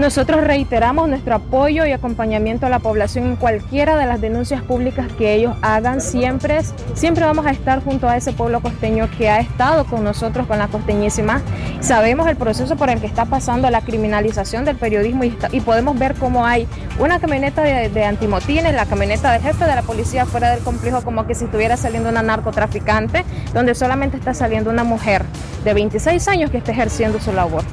Nosotros 0.00 0.40
reiteramos 0.44 1.10
nuestro 1.10 1.34
apoyo 1.34 1.84
y 1.84 1.92
acompañamiento 1.92 2.64
a 2.64 2.70
la 2.70 2.78
población 2.78 3.26
en 3.26 3.36
cualquiera 3.36 3.98
de 3.98 4.06
las 4.06 4.18
denuncias 4.18 4.62
públicas 4.62 5.06
que 5.18 5.34
ellos 5.34 5.54
hagan. 5.60 6.00
Siempre, 6.00 6.60
siempre 6.94 7.26
vamos 7.26 7.44
a 7.44 7.50
estar 7.50 7.84
junto 7.84 8.08
a 8.08 8.16
ese 8.16 8.32
pueblo 8.32 8.62
costeño 8.62 9.10
que 9.18 9.28
ha 9.28 9.40
estado 9.40 9.84
con 9.84 10.02
nosotros, 10.02 10.46
con 10.46 10.56
la 10.58 10.68
costeñísima. 10.68 11.42
Sabemos 11.80 12.28
el 12.28 12.36
proceso 12.36 12.76
por 12.76 12.88
el 12.88 12.98
que 12.98 13.06
está 13.06 13.26
pasando 13.26 13.68
la 13.68 13.82
criminalización 13.82 14.64
del 14.64 14.76
periodismo 14.76 15.24
y, 15.24 15.60
podemos 15.60 15.98
ver 15.98 16.14
cómo 16.14 16.46
hay 16.46 16.66
una 16.98 17.20
camioneta 17.20 17.62
de, 17.62 17.90
de, 17.90 18.04
antimotines, 18.04 18.72
la 18.72 18.86
camioneta 18.86 19.30
del 19.32 19.42
jefe 19.42 19.66
de 19.66 19.74
la 19.74 19.82
policía 19.82 20.24
fuera 20.24 20.50
del 20.50 20.64
complejo 20.64 21.02
como 21.02 21.26
que 21.26 21.34
si 21.34 21.44
estuviera 21.44 21.76
saliendo 21.76 22.08
una 22.08 22.22
narcotraficante, 22.22 23.26
donde 23.52 23.74
solamente 23.74 24.16
está 24.16 24.32
saliendo 24.32 24.70
una 24.70 24.82
mujer 24.82 25.26
de 25.62 25.74
26 25.74 26.26
años 26.28 26.50
que 26.50 26.56
está 26.56 26.72
ejerciendo 26.72 27.20
su 27.20 27.34
labor. 27.34 27.64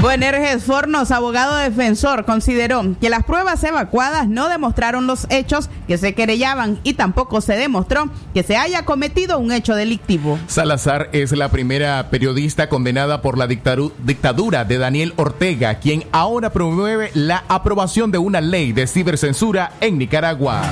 Buenerges 0.00 0.64
Fornos, 0.64 1.10
abogado 1.10 1.56
defensor, 1.56 2.24
consideró 2.24 2.96
que 2.98 3.10
las 3.10 3.22
pruebas 3.22 3.62
evacuadas 3.62 4.28
no 4.28 4.48
demostraron 4.48 5.06
los 5.06 5.26
hechos 5.28 5.68
que 5.86 5.98
se 5.98 6.14
querellaban 6.14 6.80
y 6.84 6.94
tampoco 6.94 7.42
se 7.42 7.52
demostró 7.52 8.08
que 8.32 8.42
se 8.42 8.56
haya 8.56 8.86
cometido 8.86 9.38
un 9.38 9.52
hecho 9.52 9.74
delictivo. 9.74 10.38
Salazar 10.46 11.10
es 11.12 11.32
la 11.32 11.50
primera 11.50 12.08
periodista 12.08 12.70
condenada 12.70 13.20
por 13.20 13.36
la 13.36 13.46
dictadura 13.46 14.64
de 14.64 14.78
Daniel 14.78 15.12
Ortega, 15.16 15.80
quien 15.80 16.04
ahora 16.12 16.50
promueve 16.50 17.10
la 17.12 17.44
aprobación 17.48 18.10
de 18.10 18.16
una 18.16 18.40
ley 18.40 18.72
de 18.72 18.86
cibercensura 18.86 19.72
en 19.82 19.98
Nicaragua. 19.98 20.62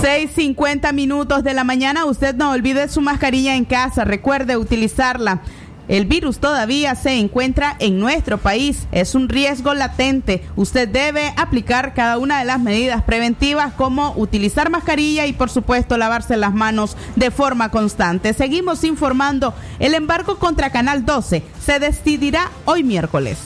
6.50 0.00 0.94
minutos 0.94 1.44
de 1.44 1.52
la 1.52 1.62
mañana. 1.62 2.06
Usted 2.06 2.34
no 2.34 2.52
olvide 2.52 2.88
su 2.88 3.02
mascarilla 3.02 3.54
en 3.54 3.66
casa. 3.66 4.02
Recuerde 4.04 4.56
utilizarla. 4.56 5.42
El 5.88 6.06
virus 6.06 6.38
todavía 6.38 6.94
se 6.94 7.18
encuentra 7.18 7.76
en 7.78 7.98
nuestro 7.98 8.38
país. 8.38 8.86
Es 8.92 9.14
un 9.14 9.28
riesgo 9.28 9.74
latente. 9.74 10.44
Usted 10.56 10.88
debe 10.88 11.32
aplicar 11.36 11.94
cada 11.94 12.18
una 12.18 12.38
de 12.38 12.44
las 12.44 12.60
medidas 12.60 13.02
preventivas 13.02 13.72
como 13.74 14.12
utilizar 14.16 14.70
mascarilla 14.70 15.26
y 15.26 15.32
por 15.32 15.50
supuesto 15.50 15.96
lavarse 15.96 16.36
las 16.36 16.54
manos 16.54 16.96
de 17.16 17.30
forma 17.30 17.70
constante. 17.70 18.34
Seguimos 18.34 18.84
informando. 18.84 19.54
El 19.78 19.94
embargo 19.94 20.38
contra 20.38 20.70
Canal 20.70 21.04
12 21.04 21.42
se 21.64 21.78
decidirá 21.78 22.50
hoy 22.64 22.84
miércoles. 22.84 23.38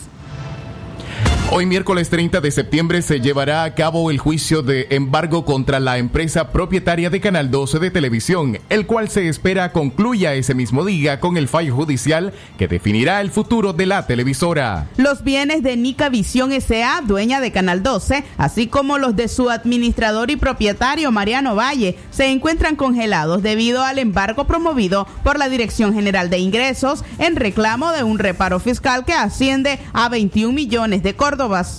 Hoy 1.57 1.67
miércoles 1.67 2.11
30 2.11 2.41
de 2.41 2.51
septiembre 2.51 3.01
se 3.01 3.21
llevará 3.21 3.63
a 3.63 3.77
cabo 3.77 4.11
el 4.11 4.19
juicio 4.19 4.63
de 4.63 4.89
embargo 4.91 5.45
contra 5.45 5.79
la 5.79 5.99
empresa 5.99 6.51
propietaria 6.51 7.11
de 7.11 7.21
Canal 7.21 7.53
12 7.53 7.79
de 7.79 7.93
televisión, 7.93 8.59
el 8.71 8.87
cual 8.87 9.09
se 9.09 9.29
espera 9.29 9.71
concluya 9.71 10.35
ese 10.35 10.53
mismo 10.57 10.85
día 10.85 11.21
con 11.21 11.37
el 11.37 11.47
fallo 11.47 11.73
judicial 11.73 12.33
que 12.59 12.67
definirá 12.67 13.21
el 13.21 13.31
futuro 13.31 13.73
de 13.73 13.87
la 13.87 14.05
televisora. 14.05 14.89
Los 14.97 15.23
bienes 15.23 15.63
de 15.63 15.77
Nica 15.77 16.09
Visión 16.09 16.51
SA, 16.61 17.03
dueña 17.07 17.41
de 17.41 17.53
Canal 17.53 17.85
12, 17.85 18.25
así 18.37 18.67
como 18.67 18.99
los 18.99 19.15
de 19.15 19.29
su 19.29 19.49
administrador 19.49 20.33
y 20.33 20.37
propietario 20.37 21.13
Mariano 21.13 21.55
Valle, 21.55 21.97
se 22.11 22.33
encuentran 22.33 22.75
congelados 22.75 23.45
debido 23.45 23.85
al 23.85 24.01
embargo 24.01 24.49
promovido 24.49 25.07
por 25.23 25.39
la 25.39 25.49
Dirección 25.49 25.95
General 25.95 26.31
de 26.31 26.39
Ingresos 26.39 27.05
en 27.21 27.37
reclamo 27.37 27.93
de 27.93 28.03
un 28.03 28.19
reparo 28.19 28.59
fiscal 28.59 29.05
que 29.05 29.13
asciende 29.13 29.79
a 29.93 30.09
21 30.09 30.53
millones 30.53 31.05
de 31.05 31.15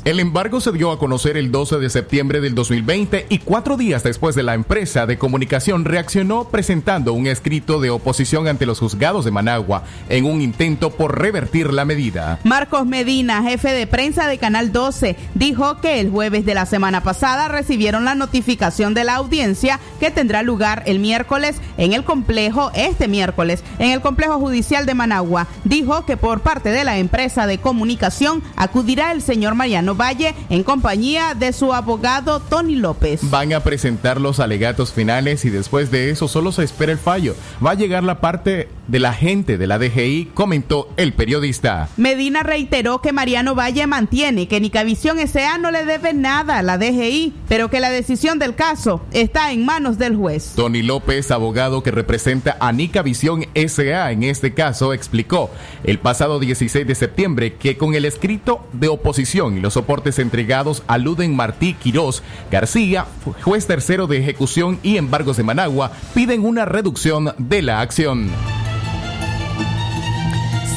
el 0.06 0.20
embargo 0.20 0.62
se 0.62 0.72
dio 0.72 0.92
a 0.92 1.00
conocer 1.00 1.38
el 1.38 1.52
12 1.52 1.80
de 1.80 1.90
septiembre 1.90 2.40
del 2.40 2.54
2020 2.54 3.26
y 3.30 3.40
cuatro 3.40 3.78
días 3.78 4.04
después 4.04 4.36
de 4.36 4.44
la 4.44 4.54
empresa 4.54 5.08
de 5.08 5.18
comunicación 5.18 5.86
reaccionó 5.86 6.50
presentando 6.50 7.14
un 7.14 7.26
escrito 7.26 7.80
de 7.80 7.90
oposición 7.90 8.48
ante 8.48 8.68
los 8.68 8.80
juzgados 8.80 9.26
de 9.26 9.32
Managua 9.32 9.84
en 10.08 10.26
un 10.26 10.42
intento 10.42 10.92
por 10.92 11.20
revertir 11.20 11.74
la 11.74 11.84
medida. 11.84 12.40
Marcos 12.44 12.86
Medina, 12.86 13.42
jefe 13.42 13.72
de 13.72 13.88
prensa 13.88 14.28
de 14.28 14.38
Canal 14.38 14.72
12, 14.72 15.16
dijo 15.34 15.82
que 15.82 16.00
el 16.00 16.12
jueves 16.12 16.46
de 16.46 16.54
la 16.54 16.68
semana 16.68 17.02
pasada 17.02 17.48
recibieron 17.48 18.06
la 18.06 18.14
notificación 18.14 18.94
de 18.94 19.04
la 19.04 19.16
audiencia 19.16 19.80
que 20.00 20.12
tendrá 20.12 20.44
lugar 20.44 20.84
el 20.86 21.00
miércoles 21.00 21.56
en 21.78 21.94
el 21.94 22.04
complejo, 22.04 22.72
este 22.76 23.08
miércoles, 23.08 23.64
en 23.80 23.92
el 23.92 24.02
complejo 24.02 24.40
judicial 24.40 24.86
de 24.86 24.94
Managua. 24.94 25.48
Dijo 25.64 26.06
que 26.06 26.18
por 26.18 26.42
parte 26.42 26.70
de 26.70 26.84
la 26.84 26.98
empresa 26.98 27.48
de 27.48 27.58
comunicación 27.58 28.44
acudirá 28.56 29.12
el 29.12 29.22
señor 29.22 29.45
Mariano 29.54 29.94
Valle 29.94 30.34
en 30.50 30.64
compañía 30.64 31.36
de 31.36 31.54
su 31.54 31.74
abogado 31.74 32.40
Tony 32.40 32.76
López. 32.76 33.20
Van 33.30 33.54
a 33.54 33.60
presentar 33.60 34.20
los 34.20 34.40
alegatos 34.40 34.94
finales 34.94 35.46
y 35.46 35.50
después 35.50 35.92
de 35.92 36.10
eso 36.10 36.28
solo 36.28 36.52
se 36.52 36.64
espera 36.64 36.92
el 36.92 36.98
fallo. 36.98 37.36
Va 37.64 37.72
a 37.72 37.76
llegar 37.76 38.04
la 38.04 38.22
parte 38.22 38.70
de 38.88 39.00
la 39.00 39.14
gente 39.14 39.58
de 39.58 39.68
la 39.68 39.80
DGI, 39.80 40.32
comentó 40.34 40.90
el 40.98 41.14
periodista. 41.14 41.90
Medina 41.98 42.44
reiteró 42.44 43.02
que 43.02 43.12
Mariano 43.12 43.56
Valle 43.56 43.88
mantiene 43.88 44.48
que 44.48 44.62
Nicavisión 44.62 45.20
S.A. 45.20 45.58
no 45.58 45.72
le 45.72 45.86
debe 45.86 46.14
nada 46.14 46.60
a 46.60 46.64
la 46.64 46.78
DGI, 46.78 47.34
pero 47.48 47.70
que 47.70 47.80
la 47.80 47.90
decisión 47.90 48.40
del 48.40 48.56
caso 48.56 49.02
está 49.12 49.52
en 49.52 49.66
manos 49.66 49.98
del 49.98 50.16
juez. 50.16 50.54
Tony 50.56 50.82
López, 50.82 51.32
abogado 51.32 51.84
que 51.84 51.92
representa 51.92 52.58
a 52.60 52.72
Nicavisión 52.72 53.46
S.A. 53.54 54.12
en 54.12 54.24
este 54.24 54.54
caso, 54.54 54.94
explicó 54.94 55.50
el 55.84 56.00
pasado 56.00 56.40
16 56.40 56.88
de 56.88 56.96
septiembre 56.96 57.56
que 57.56 57.78
con 57.78 57.96
el 57.96 58.06
escrito 58.06 58.66
de 58.74 58.88
oposición 58.88 59.35
y 59.36 59.60
los 59.60 59.74
soportes 59.74 60.18
entregados 60.18 60.82
aluden 60.88 61.36
Martí 61.36 61.74
Quirós 61.74 62.24
García, 62.50 63.06
juez 63.44 63.68
tercero 63.68 64.08
de 64.08 64.18
ejecución 64.18 64.80
y 64.82 64.96
embargos 64.96 65.36
de 65.36 65.44
Managua, 65.44 65.92
piden 66.14 66.46
una 66.46 66.64
reducción 66.64 67.34
de 67.38 67.62
la 67.62 67.82
acción. 67.82 68.30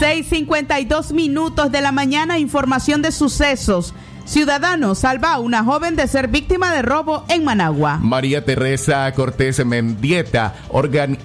6:52 0.01 1.12
minutos 1.12 1.71
de 1.71 1.81
la 1.81 1.92
mañana, 1.92 2.40
información 2.40 3.01
de 3.01 3.12
sucesos. 3.12 3.94
Ciudadano 4.29 4.95
salva 4.95 5.33
a 5.33 5.38
una 5.38 5.64
joven 5.64 5.97
de 5.97 6.07
ser 6.07 6.29
víctima 6.29 6.71
de 6.71 6.83
robo 6.83 7.25
en 7.31 7.45
Managua. 7.45 7.97
María 7.97 8.45
Teresa 8.45 9.11
Cortés 9.14 9.64
Mendieta, 9.64 10.55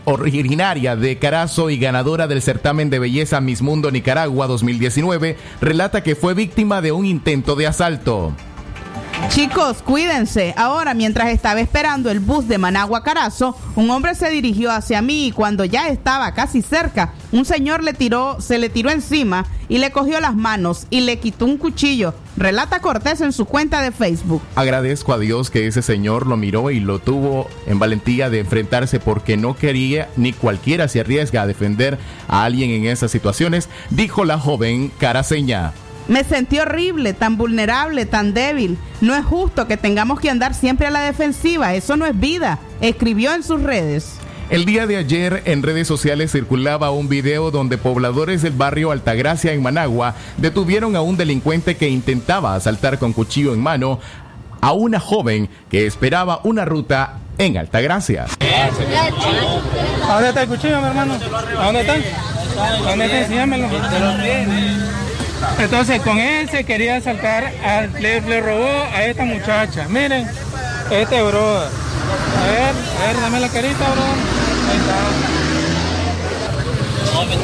originaria 0.05 0.95
de 0.95 1.19
Carazo 1.19 1.69
y 1.69 1.77
ganadora 1.77 2.27
del 2.27 2.41
certamen 2.41 2.89
de 2.89 2.99
belleza 2.99 3.41
Miss 3.41 3.61
Mundo 3.61 3.91
Nicaragua 3.91 4.47
2019, 4.47 5.35
relata 5.59 6.01
que 6.01 6.15
fue 6.15 6.33
víctima 6.33 6.79
de 6.79 6.93
un 6.93 7.05
intento 7.05 7.57
de 7.57 7.67
asalto. 7.67 8.33
Chicos, 9.29 9.81
cuídense. 9.81 10.53
Ahora, 10.57 10.93
mientras 10.93 11.29
estaba 11.29 11.59
esperando 11.59 12.11
el 12.11 12.19
bus 12.19 12.47
de 12.47 12.57
Managua 12.57 13.03
Carazo, 13.03 13.57
un 13.75 13.89
hombre 13.89 14.13
se 14.13 14.29
dirigió 14.29 14.71
hacia 14.71 15.01
mí 15.01 15.27
y 15.27 15.31
cuando 15.31 15.65
ya 15.65 15.87
estaba 15.87 16.33
casi 16.33 16.61
cerca, 16.61 17.13
un 17.31 17.45
señor 17.45 17.83
le 17.83 17.93
tiró, 17.93 18.39
se 18.41 18.59
le 18.59 18.69
tiró 18.69 18.91
encima 18.91 19.47
y 19.69 19.79
le 19.79 19.91
cogió 19.91 20.19
las 20.19 20.35
manos 20.35 20.85
y 20.91 21.01
le 21.01 21.17
quitó 21.17 21.45
un 21.45 21.57
cuchillo. 21.57 22.13
Relata 22.37 22.79
Cortés 22.79 23.21
en 23.21 23.33
su 23.33 23.45
cuenta 23.45 23.81
de 23.81 23.91
Facebook. 23.91 24.41
Agradezco 24.55 25.13
a 25.13 25.19
Dios 25.19 25.49
que 25.49 25.65
ese 25.65 25.81
señor 25.81 26.27
lo 26.27 26.37
miró 26.37 26.69
y 26.69 26.79
lo 26.79 26.99
tuvo 26.99 27.47
en 27.65 27.79
valentía 27.79 28.29
de 28.29 28.39
enfrentarse 28.39 28.99
porque 28.99 29.35
no 29.35 29.55
quería 29.55 30.09
ni 30.15 30.33
cualquiera 30.33 30.87
se 30.87 30.99
arriesga 30.99 31.41
a 31.41 31.47
defender 31.47 31.97
a 32.27 32.43
alguien 32.43 32.69
en 32.69 32.85
esas 32.85 33.09
situaciones, 33.09 33.67
dijo 33.89 34.25
la 34.25 34.37
joven 34.37 34.91
caraseña. 34.99 35.73
Me 36.07 36.23
sentí 36.23 36.59
horrible, 36.59 37.13
tan 37.13 37.37
vulnerable, 37.37 38.05
tan 38.05 38.33
débil. 38.33 38.77
No 39.01 39.15
es 39.15 39.23
justo 39.23 39.67
que 39.67 39.77
tengamos 39.77 40.19
que 40.19 40.29
andar 40.29 40.53
siempre 40.53 40.87
a 40.87 40.91
la 40.91 41.01
defensiva. 41.01 41.73
Eso 41.73 41.95
no 41.95 42.05
es 42.05 42.19
vida. 42.19 42.59
Escribió 42.81 43.33
en 43.33 43.43
sus 43.43 43.61
redes. 43.61 44.17
El 44.49 44.65
día 44.65 44.85
de 44.85 44.97
ayer 44.97 45.41
en 45.45 45.63
redes 45.63 45.87
sociales 45.87 46.31
circulaba 46.31 46.91
un 46.91 47.07
video 47.07 47.49
donde 47.49 47.77
pobladores 47.77 48.41
del 48.41 48.53
barrio 48.53 48.91
Altagracia 48.91 49.53
en 49.53 49.63
Managua 49.63 50.15
detuvieron 50.37 50.95
a 50.95 51.01
un 51.01 51.15
delincuente 51.15 51.77
que 51.77 51.87
intentaba 51.89 52.53
asaltar 52.53 52.99
con 52.99 53.13
cuchillo 53.13 53.53
en 53.53 53.61
mano 53.61 53.99
a 54.61 54.73
una 54.73 54.99
joven 54.99 55.49
que 55.69 55.87
esperaba 55.87 56.41
una 56.43 56.65
ruta 56.65 57.19
en 57.37 57.57
Altagracia. 57.57 58.25
¿A 60.07 60.13
dónde 60.13 60.29
está 60.29 60.43
el 60.43 60.49
cuchillo, 60.49 60.81
mi 60.81 60.87
hermano? 60.87 61.13
¿A 61.57 61.65
dónde 61.65 61.81
está? 61.81 61.93
¿A 62.59 62.89
dónde 62.89 63.05
está? 63.21 64.82
Entonces 65.59 66.01
con 66.01 66.19
él 66.19 66.49
se 66.49 66.63
quería 66.63 66.97
asaltar, 66.97 67.51
le, 67.99 68.41
robó 68.41 68.67
a 68.93 69.03
esta 69.03 69.23
muchacha. 69.23 69.87
Miren, 69.87 70.27
este 70.91 71.21
brother. 71.21 71.69
A 72.37 72.47
ver, 72.51 72.73
a 73.01 73.07
ver, 73.07 73.21
dame 73.21 73.39
la 73.39 73.47
carita, 73.47 73.89
bro. 73.91 74.03
Ahí 74.69 74.77
está. 74.77 74.95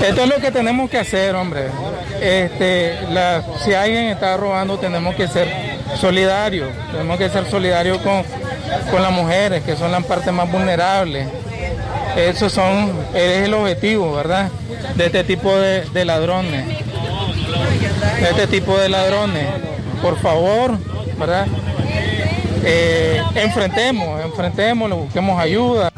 Esto 0.07 0.23
es 0.23 0.29
lo 0.29 0.35
que 0.37 0.51
tenemos 0.51 0.89
que 0.89 0.97
hacer, 0.97 1.35
hombre. 1.35 1.67
Este, 2.21 2.99
si 3.63 3.73
alguien 3.73 4.05
está 4.07 4.35
robando, 4.37 4.77
tenemos 4.77 5.15
que 5.15 5.27
ser 5.27 5.47
solidarios. 5.99 6.69
Tenemos 6.91 7.17
que 7.17 7.29
ser 7.29 7.49
solidarios 7.49 7.99
con, 7.99 8.23
con 8.91 9.01
las 9.01 9.11
mujeres, 9.11 9.63
que 9.63 9.75
son 9.75 9.91
las 9.91 10.03
partes 10.05 10.33
más 10.33 10.51
vulnerables. 10.51 11.27
Eso 12.17 12.49
son, 12.49 12.91
es 13.13 13.43
el 13.43 13.53
objetivo, 13.53 14.13
¿verdad? 14.13 14.49
De 14.95 15.05
este 15.05 15.23
tipo 15.23 15.55
de 15.57 16.05
ladrones 16.05 16.65
este 18.21 18.47
tipo 18.47 18.77
de 18.77 18.89
ladrones. 18.89 19.45
Por 20.01 20.17
favor, 20.19 20.77
¿verdad? 21.17 21.47
Eh, 22.63 23.21
enfrentemos, 23.35 24.23
enfrentemos, 24.23 24.89
busquemos 24.91 25.39
ayuda. 25.39 25.91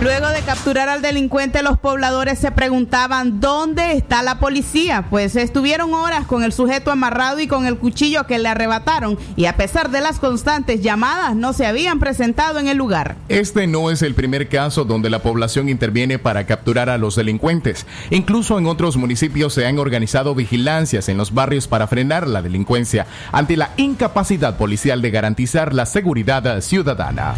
Luego 0.00 0.28
de 0.28 0.42
capturar 0.42 0.88
al 0.88 1.02
delincuente, 1.02 1.60
los 1.64 1.76
pobladores 1.76 2.38
se 2.38 2.52
preguntaban 2.52 3.40
dónde 3.40 3.94
está 3.94 4.22
la 4.22 4.38
policía, 4.38 5.06
pues 5.10 5.34
estuvieron 5.34 5.92
horas 5.92 6.24
con 6.24 6.44
el 6.44 6.52
sujeto 6.52 6.92
amarrado 6.92 7.40
y 7.40 7.48
con 7.48 7.66
el 7.66 7.78
cuchillo 7.78 8.24
que 8.24 8.38
le 8.38 8.48
arrebataron 8.48 9.18
y 9.34 9.46
a 9.46 9.56
pesar 9.56 9.90
de 9.90 10.00
las 10.00 10.20
constantes 10.20 10.82
llamadas 10.82 11.34
no 11.34 11.52
se 11.52 11.66
habían 11.66 11.98
presentado 11.98 12.60
en 12.60 12.68
el 12.68 12.76
lugar. 12.76 13.16
Este 13.28 13.66
no 13.66 13.90
es 13.90 14.02
el 14.02 14.14
primer 14.14 14.48
caso 14.48 14.84
donde 14.84 15.10
la 15.10 15.18
población 15.18 15.68
interviene 15.68 16.20
para 16.20 16.46
capturar 16.46 16.90
a 16.90 16.98
los 16.98 17.16
delincuentes. 17.16 17.84
Incluso 18.10 18.56
en 18.56 18.66
otros 18.66 18.96
municipios 18.96 19.52
se 19.52 19.66
han 19.66 19.80
organizado 19.80 20.36
vigilancias 20.36 21.08
en 21.08 21.16
los 21.16 21.34
barrios 21.34 21.66
para 21.66 21.88
frenar 21.88 22.28
la 22.28 22.40
delincuencia 22.40 23.08
ante 23.32 23.56
la 23.56 23.70
incapacidad 23.76 24.58
policial 24.58 25.02
de 25.02 25.10
garantizar 25.10 25.74
la 25.74 25.86
seguridad 25.86 26.60
ciudadana. 26.60 27.34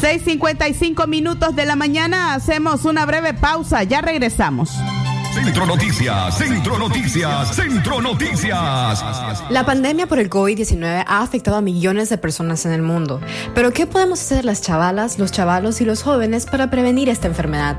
6.55 0.00 1.08
minutos 1.08 1.56
de 1.56 1.64
la 1.64 1.74
mañana, 1.74 2.34
hacemos 2.34 2.84
una 2.84 3.06
breve 3.06 3.32
pausa, 3.32 3.82
ya 3.82 4.02
regresamos. 4.02 4.70
Centro 5.32 5.64
Noticias, 5.64 6.36
Centro 6.36 6.78
Noticias, 6.78 7.56
Centro 7.56 8.02
Noticias. 8.02 9.02
La 9.48 9.64
pandemia 9.64 10.06
por 10.06 10.18
el 10.18 10.28
COVID-19 10.28 11.04
ha 11.06 11.22
afectado 11.22 11.56
a 11.56 11.60
millones 11.62 12.10
de 12.10 12.18
personas 12.18 12.66
en 12.66 12.72
el 12.72 12.82
mundo. 12.82 13.22
Pero 13.54 13.72
¿qué 13.72 13.86
podemos 13.86 14.20
hacer 14.20 14.44
las 14.44 14.60
chavalas, 14.60 15.18
los 15.18 15.32
chavalos 15.32 15.80
y 15.80 15.86
los 15.86 16.02
jóvenes 16.02 16.44
para 16.44 16.70
prevenir 16.70 17.08
esta 17.08 17.28
enfermedad? 17.28 17.78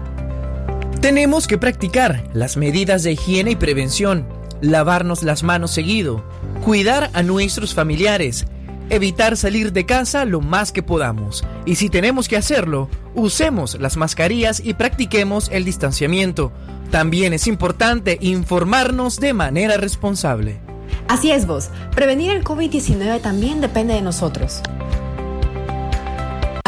Tenemos 1.02 1.46
que 1.46 1.60
practicar 1.60 2.24
las 2.34 2.58
medidas 2.58 3.04
de 3.04 3.12
higiene 3.12 3.52
y 3.52 3.56
prevención, 3.56 4.28
lavarnos 4.60 5.22
las 5.22 5.44
manos 5.44 5.70
seguido, 5.70 6.24
cuidar 6.64 7.12
a 7.14 7.22
nuestros 7.22 7.76
familiares, 7.76 8.48
evitar 8.90 9.38
salir 9.38 9.74
de 9.74 9.86
casa 9.86 10.26
lo 10.26 10.42
más 10.42 10.72
que 10.72 10.84
podamos. 10.84 11.44
Y 11.66 11.76
si 11.76 11.90
tenemos 11.90 12.28
que 12.28 12.38
hacerlo, 12.38 12.90
usemos 13.16 13.80
las 13.80 13.98
mascarillas 13.98 14.62
y 14.64 14.74
practiquemos 14.74 15.50
el 15.52 15.66
distanciamiento. 15.66 16.52
También 16.92 17.34
es 17.34 17.48
importante 17.48 18.18
informarnos 18.22 19.20
de 19.20 19.34
manera 19.34 19.78
responsable. 19.78 20.60
Así 21.08 21.32
es 21.32 21.48
vos, 21.48 21.70
prevenir 21.96 22.32
el 22.32 22.44
COVID-19 22.44 23.22
también 23.22 23.62
depende 23.62 23.94
de 23.94 24.02
nosotros. 24.02 24.62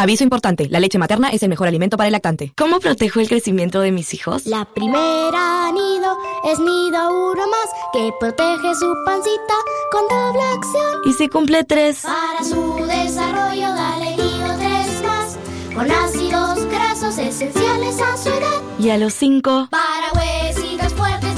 Aviso 0.00 0.24
importante, 0.24 0.66
la 0.70 0.80
leche 0.80 0.96
materna 0.96 1.28
es 1.28 1.42
el 1.42 1.50
mejor 1.50 1.68
alimento 1.68 1.98
para 1.98 2.08
el 2.08 2.12
lactante. 2.12 2.54
¿Cómo 2.56 2.80
protejo 2.80 3.20
el 3.20 3.28
crecimiento 3.28 3.82
de 3.82 3.92
mis 3.92 4.14
hijos? 4.14 4.46
La 4.46 4.64
primera 4.64 5.70
nido 5.72 6.16
es 6.50 6.58
nido 6.58 7.30
uno 7.30 7.42
más 7.46 7.68
que 7.92 8.10
protege 8.18 8.74
su 8.76 8.94
pancita 9.04 9.54
con 9.92 10.08
doble 10.08 10.42
acción. 10.56 11.02
¿Y 11.04 11.12
si 11.12 11.28
cumple 11.28 11.64
tres? 11.64 12.00
Para 12.00 12.42
su 12.42 12.76
desarrollo 12.86 13.74
dale 13.74 14.16
nido 14.16 14.56
tres 14.56 15.02
más 15.02 15.36
con 15.74 15.90
ácidos 15.90 16.64
grasos 16.70 17.18
esenciales 17.18 18.00
a 18.00 18.16
su 18.16 18.30
edad. 18.30 18.62
¿Y 18.78 18.88
a 18.88 18.96
los 18.96 19.12
cinco? 19.12 19.68
Para 19.70 20.12
huesitos 20.14 20.94
fuertes 20.94 21.29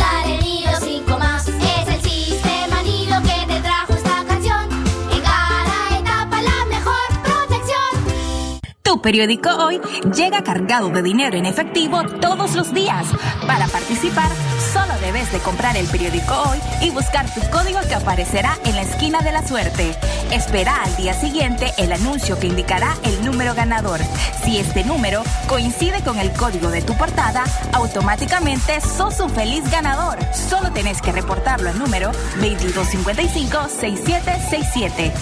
Tu 8.92 9.00
periódico 9.00 9.48
hoy 9.48 9.80
llega 10.14 10.44
cargado 10.44 10.90
de 10.90 11.02
dinero 11.02 11.38
en 11.38 11.46
efectivo 11.46 12.02
todos 12.20 12.54
los 12.54 12.74
días. 12.74 13.06
Para 13.46 13.66
participar, 13.68 14.30
solo 14.70 14.92
debes 15.00 15.32
de 15.32 15.38
comprar 15.38 15.78
el 15.78 15.86
periódico 15.86 16.34
hoy 16.50 16.58
y 16.82 16.90
buscar 16.90 17.24
tu 17.32 17.40
código 17.48 17.80
que 17.88 17.94
aparecerá 17.94 18.58
en 18.66 18.76
la 18.76 18.82
esquina 18.82 19.22
de 19.22 19.32
la 19.32 19.48
suerte. 19.48 19.96
Espera 20.30 20.82
al 20.82 20.94
día 20.96 21.14
siguiente 21.14 21.72
el 21.78 21.90
anuncio 21.90 22.38
que 22.38 22.48
indicará 22.48 22.94
el 23.02 23.24
número 23.24 23.54
ganador. 23.54 23.98
Si 24.44 24.58
este 24.58 24.84
número 24.84 25.22
coincide 25.48 26.02
con 26.02 26.18
el 26.18 26.30
código 26.32 26.70
de 26.70 26.82
tu 26.82 26.94
portada, 26.94 27.44
automáticamente 27.72 28.78
sos 28.82 29.20
un 29.20 29.30
feliz 29.30 29.70
ganador. 29.70 30.18
Solo 30.34 30.70
tenés 30.72 31.00
que 31.00 31.12
reportarlo 31.12 31.70
al 31.70 31.78
número 31.78 32.12
2255-6767. 32.40 35.12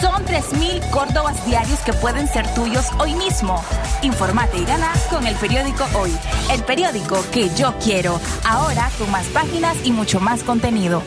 Son 0.00 0.24
3.000 0.24 0.88
córdobas 0.90 1.44
diarios 1.44 1.80
que 1.80 1.92
pueden 1.92 2.26
ser 2.28 2.48
tuyos 2.54 2.86
hoy 2.98 3.09
mismo. 3.14 3.62
Informate 4.02 4.58
y 4.58 4.64
gana 4.64 4.92
con 5.10 5.26
el 5.26 5.34
periódico 5.36 5.86
Hoy. 5.94 6.12
El 6.50 6.62
periódico 6.64 7.24
que 7.32 7.48
yo 7.54 7.74
quiero. 7.82 8.20
Ahora 8.44 8.90
con 8.98 9.10
más 9.10 9.26
páginas 9.26 9.76
y 9.84 9.92
mucho 9.92 10.20
más 10.20 10.42
contenido. 10.42 11.02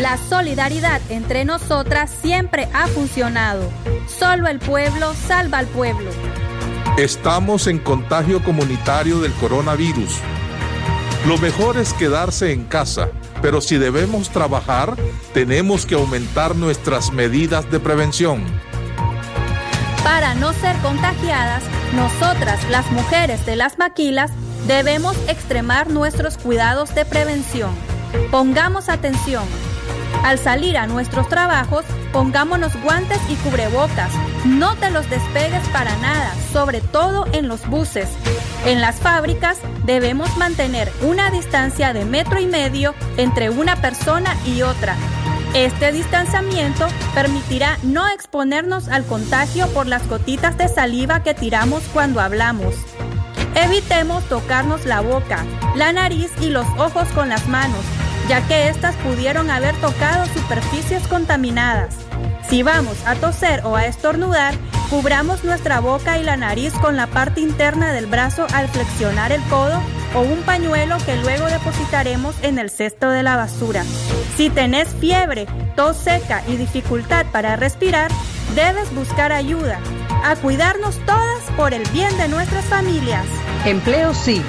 La 0.00 0.16
solidaridad 0.16 1.02
entre 1.10 1.44
nosotras 1.44 2.10
siempre 2.22 2.68
ha 2.72 2.86
funcionado. 2.86 3.70
Solo 4.08 4.48
el 4.48 4.58
pueblo 4.58 5.12
salva 5.14 5.58
al 5.58 5.66
pueblo. 5.66 6.10
Estamos 6.96 7.66
en 7.66 7.78
contagio 7.78 8.42
comunitario 8.42 9.20
del 9.20 9.32
coronavirus. 9.34 10.18
Lo 11.26 11.36
mejor 11.38 11.76
es 11.76 11.92
quedarse 11.92 12.52
en 12.52 12.64
casa, 12.64 13.10
pero 13.42 13.60
si 13.60 13.78
debemos 13.78 14.30
trabajar, 14.30 14.96
tenemos 15.32 15.86
que 15.86 15.94
aumentar 15.94 16.56
nuestras 16.56 17.12
medidas 17.12 17.70
de 17.70 17.80
prevención. 17.80 18.44
Para 20.04 20.34
no 20.34 20.52
ser 20.52 20.76
contagiadas, 20.78 21.62
nosotras, 21.94 22.68
las 22.70 22.90
mujeres 22.90 23.44
de 23.46 23.56
las 23.56 23.78
maquilas, 23.78 24.30
debemos 24.66 25.16
extremar 25.28 25.90
nuestros 25.90 26.36
cuidados 26.36 26.94
de 26.94 27.04
prevención. 27.04 27.70
Pongamos 28.30 28.88
atención. 28.88 29.44
Al 30.24 30.38
salir 30.38 30.76
a 30.76 30.86
nuestros 30.86 31.28
trabajos, 31.28 31.84
pongámonos 32.12 32.72
guantes 32.82 33.18
y 33.28 33.36
cubrebocas. 33.36 34.12
No 34.44 34.74
te 34.76 34.90
los 34.90 35.08
despegues 35.08 35.66
para 35.68 35.96
nada, 35.98 36.34
sobre 36.52 36.80
todo 36.80 37.26
en 37.32 37.48
los 37.48 37.66
buses. 37.68 38.08
En 38.66 38.80
las 38.80 39.00
fábricas 39.00 39.58
debemos 39.84 40.36
mantener 40.36 40.92
una 41.02 41.30
distancia 41.30 41.92
de 41.92 42.04
metro 42.04 42.38
y 42.38 42.46
medio 42.46 42.94
entre 43.16 43.48
una 43.48 43.76
persona 43.76 44.36
y 44.44 44.62
otra. 44.62 44.96
Este 45.54 45.92
distanciamiento 45.92 46.86
permitirá 47.14 47.78
no 47.82 48.06
exponernos 48.08 48.88
al 48.88 49.04
contagio 49.04 49.66
por 49.68 49.86
las 49.86 50.06
gotitas 50.08 50.56
de 50.58 50.68
saliva 50.68 51.22
que 51.22 51.34
tiramos 51.34 51.82
cuando 51.92 52.20
hablamos. 52.20 52.74
Evitemos 53.54 54.22
tocarnos 54.28 54.84
la 54.84 55.00
boca, 55.00 55.44
la 55.74 55.92
nariz 55.92 56.30
y 56.40 56.50
los 56.50 56.66
ojos 56.78 57.08
con 57.08 57.30
las 57.30 57.48
manos, 57.48 57.80
ya 58.28 58.46
que 58.46 58.68
éstas 58.68 58.94
pudieron 58.96 59.50
haber 59.50 59.74
tocado 59.76 60.24
superficies 60.26 61.08
contaminadas. 61.08 61.96
Si 62.48 62.62
vamos 62.62 62.96
a 63.06 63.16
toser 63.16 63.62
o 63.64 63.74
a 63.74 63.86
estornudar, 63.86 64.54
cubramos 64.90 65.44
nuestra 65.44 65.78
boca 65.78 66.18
y 66.18 66.24
la 66.24 66.36
nariz 66.36 66.74
con 66.74 66.96
la 66.96 67.06
parte 67.06 67.40
interna 67.40 67.92
del 67.92 68.06
brazo 68.06 68.46
al 68.52 68.68
flexionar 68.68 69.30
el 69.30 69.40
codo 69.44 69.80
o 70.16 70.20
un 70.20 70.42
pañuelo 70.42 70.98
que 71.06 71.16
luego 71.16 71.46
depositaremos 71.46 72.34
en 72.42 72.58
el 72.58 72.70
cesto 72.70 73.08
de 73.08 73.22
la 73.22 73.36
basura. 73.36 73.84
Si 74.36 74.50
tenés 74.50 74.88
fiebre, 74.88 75.46
tos 75.76 75.96
seca 75.96 76.42
y 76.48 76.56
dificultad 76.56 77.24
para 77.30 77.54
respirar, 77.54 78.10
debes 78.56 78.92
buscar 78.92 79.32
ayuda. 79.32 79.78
A 80.24 80.34
cuidarnos 80.36 80.98
todas 81.06 81.42
por 81.56 81.72
el 81.72 81.88
bien 81.90 82.14
de 82.18 82.28
nuestras 82.28 82.64
familias. 82.64 83.24
Empleo 83.64 84.12
sí, 84.12 84.42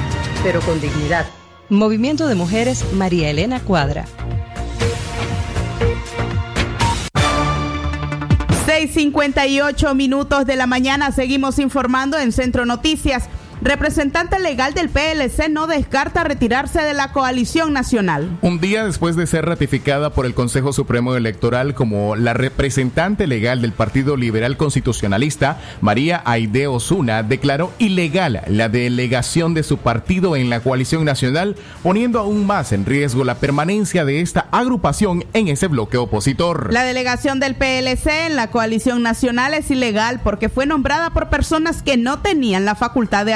pero 0.44 0.60
con 0.62 0.82
dignidad. 0.82 1.26
Movimiento 1.70 2.28
de 2.28 2.36
Mujeres 2.36 2.84
María 2.94 3.30
Elena 3.30 3.60
Cuadra. 3.60 4.06
6:58 8.88 9.94
minutos 9.94 10.46
de 10.46 10.56
la 10.56 10.66
mañana 10.66 11.12
seguimos 11.12 11.60
informando 11.60 12.18
en 12.18 12.32
Centro 12.32 12.66
Noticias. 12.66 13.30
Representante 13.64 14.40
legal 14.40 14.74
del 14.74 14.90
PLC 14.90 15.48
no 15.48 15.68
descarta 15.68 16.24
retirarse 16.24 16.82
de 16.82 16.96
la 16.96 17.12
coalición 17.12 17.74
nacional. 17.74 18.40
Un 18.42 18.60
día 18.60 18.84
después 18.84 19.16
de 19.16 19.28
ser 19.28 19.46
ratificada 19.46 20.10
por 20.10 20.26
el 20.26 20.34
Consejo 20.34 20.74
Supremo 20.74 21.16
Electoral 21.16 21.76
como 21.76 22.16
la 22.16 22.34
representante 22.34 23.28
legal 23.28 23.62
del 23.62 23.72
Partido 23.72 24.18
Liberal 24.18 24.58
Constitucionalista, 24.58 25.60
María 25.80 26.24
Aide 26.26 26.66
Osuna 26.66 27.22
declaró 27.22 27.72
ilegal 27.78 28.42
la 28.48 28.68
delegación 28.68 29.54
de 29.54 29.62
su 29.62 29.78
partido 29.78 30.36
en 30.36 30.50
la 30.50 30.62
coalición 30.62 31.06
nacional, 31.06 31.56
poniendo 31.84 32.18
aún 32.18 32.48
más 32.48 32.72
en 32.72 32.88
riesgo 32.88 33.24
la 33.24 33.36
permanencia 33.36 34.06
de 34.06 34.22
esta 34.22 34.48
agrupación 34.52 35.24
en 35.34 35.50
ese 35.50 35.68
bloque 35.68 35.98
opositor. 35.98 36.74
La 36.74 36.84
delegación 36.84 37.40
del 37.40 37.54
PLC 37.54 38.26
en 38.26 38.36
la 38.36 38.50
coalición 38.50 39.04
nacional 39.04 39.54
es 39.54 39.70
ilegal 39.70 40.20
porque 40.24 40.50
fue 40.50 40.66
nombrada 40.66 41.12
por 41.12 41.30
personas 41.30 41.84
que 41.84 41.96
no 41.96 42.22
tenían 42.22 42.66
la 42.66 42.74
facultad 42.74 43.24
de 43.24 43.36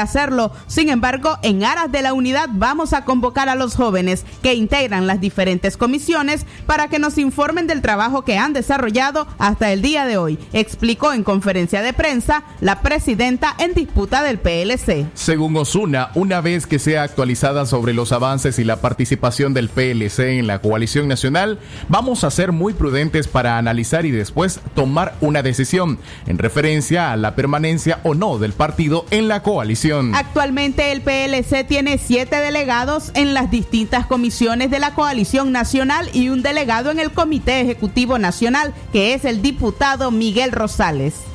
Sin 0.67 0.89
embargo, 0.89 1.37
en 1.41 1.65
aras 1.65 1.91
de 1.91 2.01
la 2.01 2.13
unidad 2.13 2.47
vamos 2.53 2.93
a 2.93 3.03
convocar 3.03 3.49
a 3.49 3.55
los 3.55 3.75
jóvenes 3.75 4.23
que 4.41 4.53
integran 4.53 5.07
las 5.07 5.19
diferentes 5.19 5.75
comisiones 5.75 6.45
para 6.65 6.87
que 6.87 6.99
nos 6.99 7.17
informen 7.17 7.67
del 7.67 7.81
trabajo 7.81 8.23
que 8.23 8.37
han 8.37 8.53
desarrollado 8.53 9.27
hasta 9.39 9.73
el 9.73 9.81
día 9.81 10.05
de 10.05 10.15
hoy, 10.15 10.39
explicó 10.53 11.11
en 11.11 11.25
conferencia 11.25 11.81
de 11.81 11.91
prensa 11.91 12.45
la 12.61 12.81
presidenta 12.81 13.55
en 13.57 13.73
disputa 13.73 14.23
del 14.23 14.39
PLC. 14.39 15.05
Según 15.15 15.57
Osuna, 15.57 16.11
una 16.15 16.39
vez 16.39 16.65
que 16.65 16.79
sea 16.79 17.03
actualizada 17.03 17.65
sobre 17.65 17.93
los 17.93 18.13
avances 18.13 18.57
y 18.57 18.63
la 18.63 18.77
participación 18.77 19.53
del 19.53 19.67
PLC 19.67 20.39
en 20.39 20.47
la 20.47 20.59
coalición 20.59 21.09
nacional, 21.09 21.59
vamos 21.89 22.23
a 22.23 22.31
ser 22.31 22.53
muy 22.53 22.73
prudentes 22.73 23.27
para 23.27 23.57
analizar 23.57 24.05
y 24.05 24.11
después 24.11 24.61
tomar 24.75 25.15
una 25.19 25.43
decisión 25.43 25.99
en 26.25 26.37
referencia 26.37 27.11
a 27.11 27.17
la 27.17 27.35
permanencia 27.35 27.99
o 28.03 28.13
no 28.13 28.37
del 28.37 28.53
partido 28.53 29.05
en 29.11 29.27
la 29.27 29.43
coalición. 29.43 30.04
Actualmente 30.13 30.91
el 30.91 31.01
PLC 31.01 31.65
tiene 31.65 31.97
siete 31.97 32.37
delegados 32.37 33.11
en 33.13 33.33
las 33.33 33.49
distintas 33.49 34.05
comisiones 34.05 34.69
de 34.69 34.79
la 34.79 34.93
coalición 34.93 35.51
nacional 35.51 36.09
y 36.13 36.29
un 36.29 36.41
delegado 36.41 36.91
en 36.91 36.99
el 36.99 37.11
Comité 37.11 37.61
Ejecutivo 37.61 38.19
Nacional, 38.19 38.73
que 38.91 39.13
es 39.13 39.25
el 39.25 39.41
diputado 39.41 40.11
Miguel 40.11 40.51
Rosales. 40.51 41.34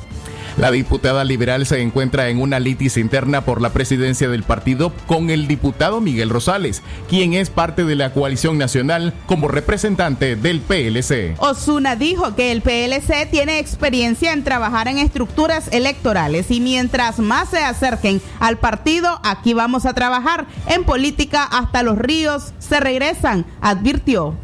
La 0.57 0.71
diputada 0.71 1.23
liberal 1.23 1.65
se 1.65 1.81
encuentra 1.81 2.29
en 2.29 2.39
una 2.39 2.59
litis 2.59 2.97
interna 2.97 3.41
por 3.41 3.61
la 3.61 3.71
presidencia 3.71 4.29
del 4.29 4.43
partido 4.43 4.91
con 5.07 5.29
el 5.29 5.47
diputado 5.47 6.01
Miguel 6.01 6.29
Rosales, 6.29 6.81
quien 7.09 7.33
es 7.33 7.49
parte 7.49 7.85
de 7.85 7.95
la 7.95 8.13
coalición 8.13 8.57
nacional 8.57 9.13
como 9.25 9.47
representante 9.47 10.35
del 10.35 10.59
PLC. 10.59 11.35
Osuna 11.39 11.95
dijo 11.95 12.35
que 12.35 12.51
el 12.51 12.61
PLC 12.61 13.29
tiene 13.29 13.59
experiencia 13.59 14.33
en 14.33 14.43
trabajar 14.43 14.87
en 14.87 14.97
estructuras 14.97 15.69
electorales 15.71 16.51
y 16.51 16.59
mientras 16.59 17.19
más 17.19 17.49
se 17.49 17.59
acerquen 17.59 18.21
al 18.39 18.57
partido, 18.57 19.19
aquí 19.23 19.53
vamos 19.53 19.85
a 19.85 19.93
trabajar. 19.93 20.45
En 20.67 20.83
política 20.83 21.43
hasta 21.43 21.83
los 21.83 21.97
ríos 21.97 22.53
se 22.59 22.79
regresan, 22.79 23.45
advirtió. 23.61 24.35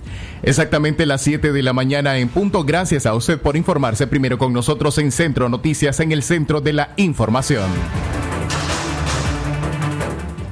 Exactamente 0.44 1.06
las 1.06 1.22
7 1.22 1.52
de 1.52 1.64
la 1.64 1.74
mañana 1.74 2.18
en 2.18 2.30
punto. 2.30 2.64
Gracias 2.64 3.06
a 3.06 3.14
usted 3.14 3.40
por 3.40 3.58
informarse 3.58 4.08
primero 4.08 4.38
con 4.38 4.54
nosotros 4.54 4.98
en 4.98 5.12
Centro 5.12 5.50
Noticias, 5.50 6.00
en 6.00 6.12
el 6.12 6.24
centro 6.24 6.62
de 6.62 6.74
la 6.74 6.94
información. 6.98 7.70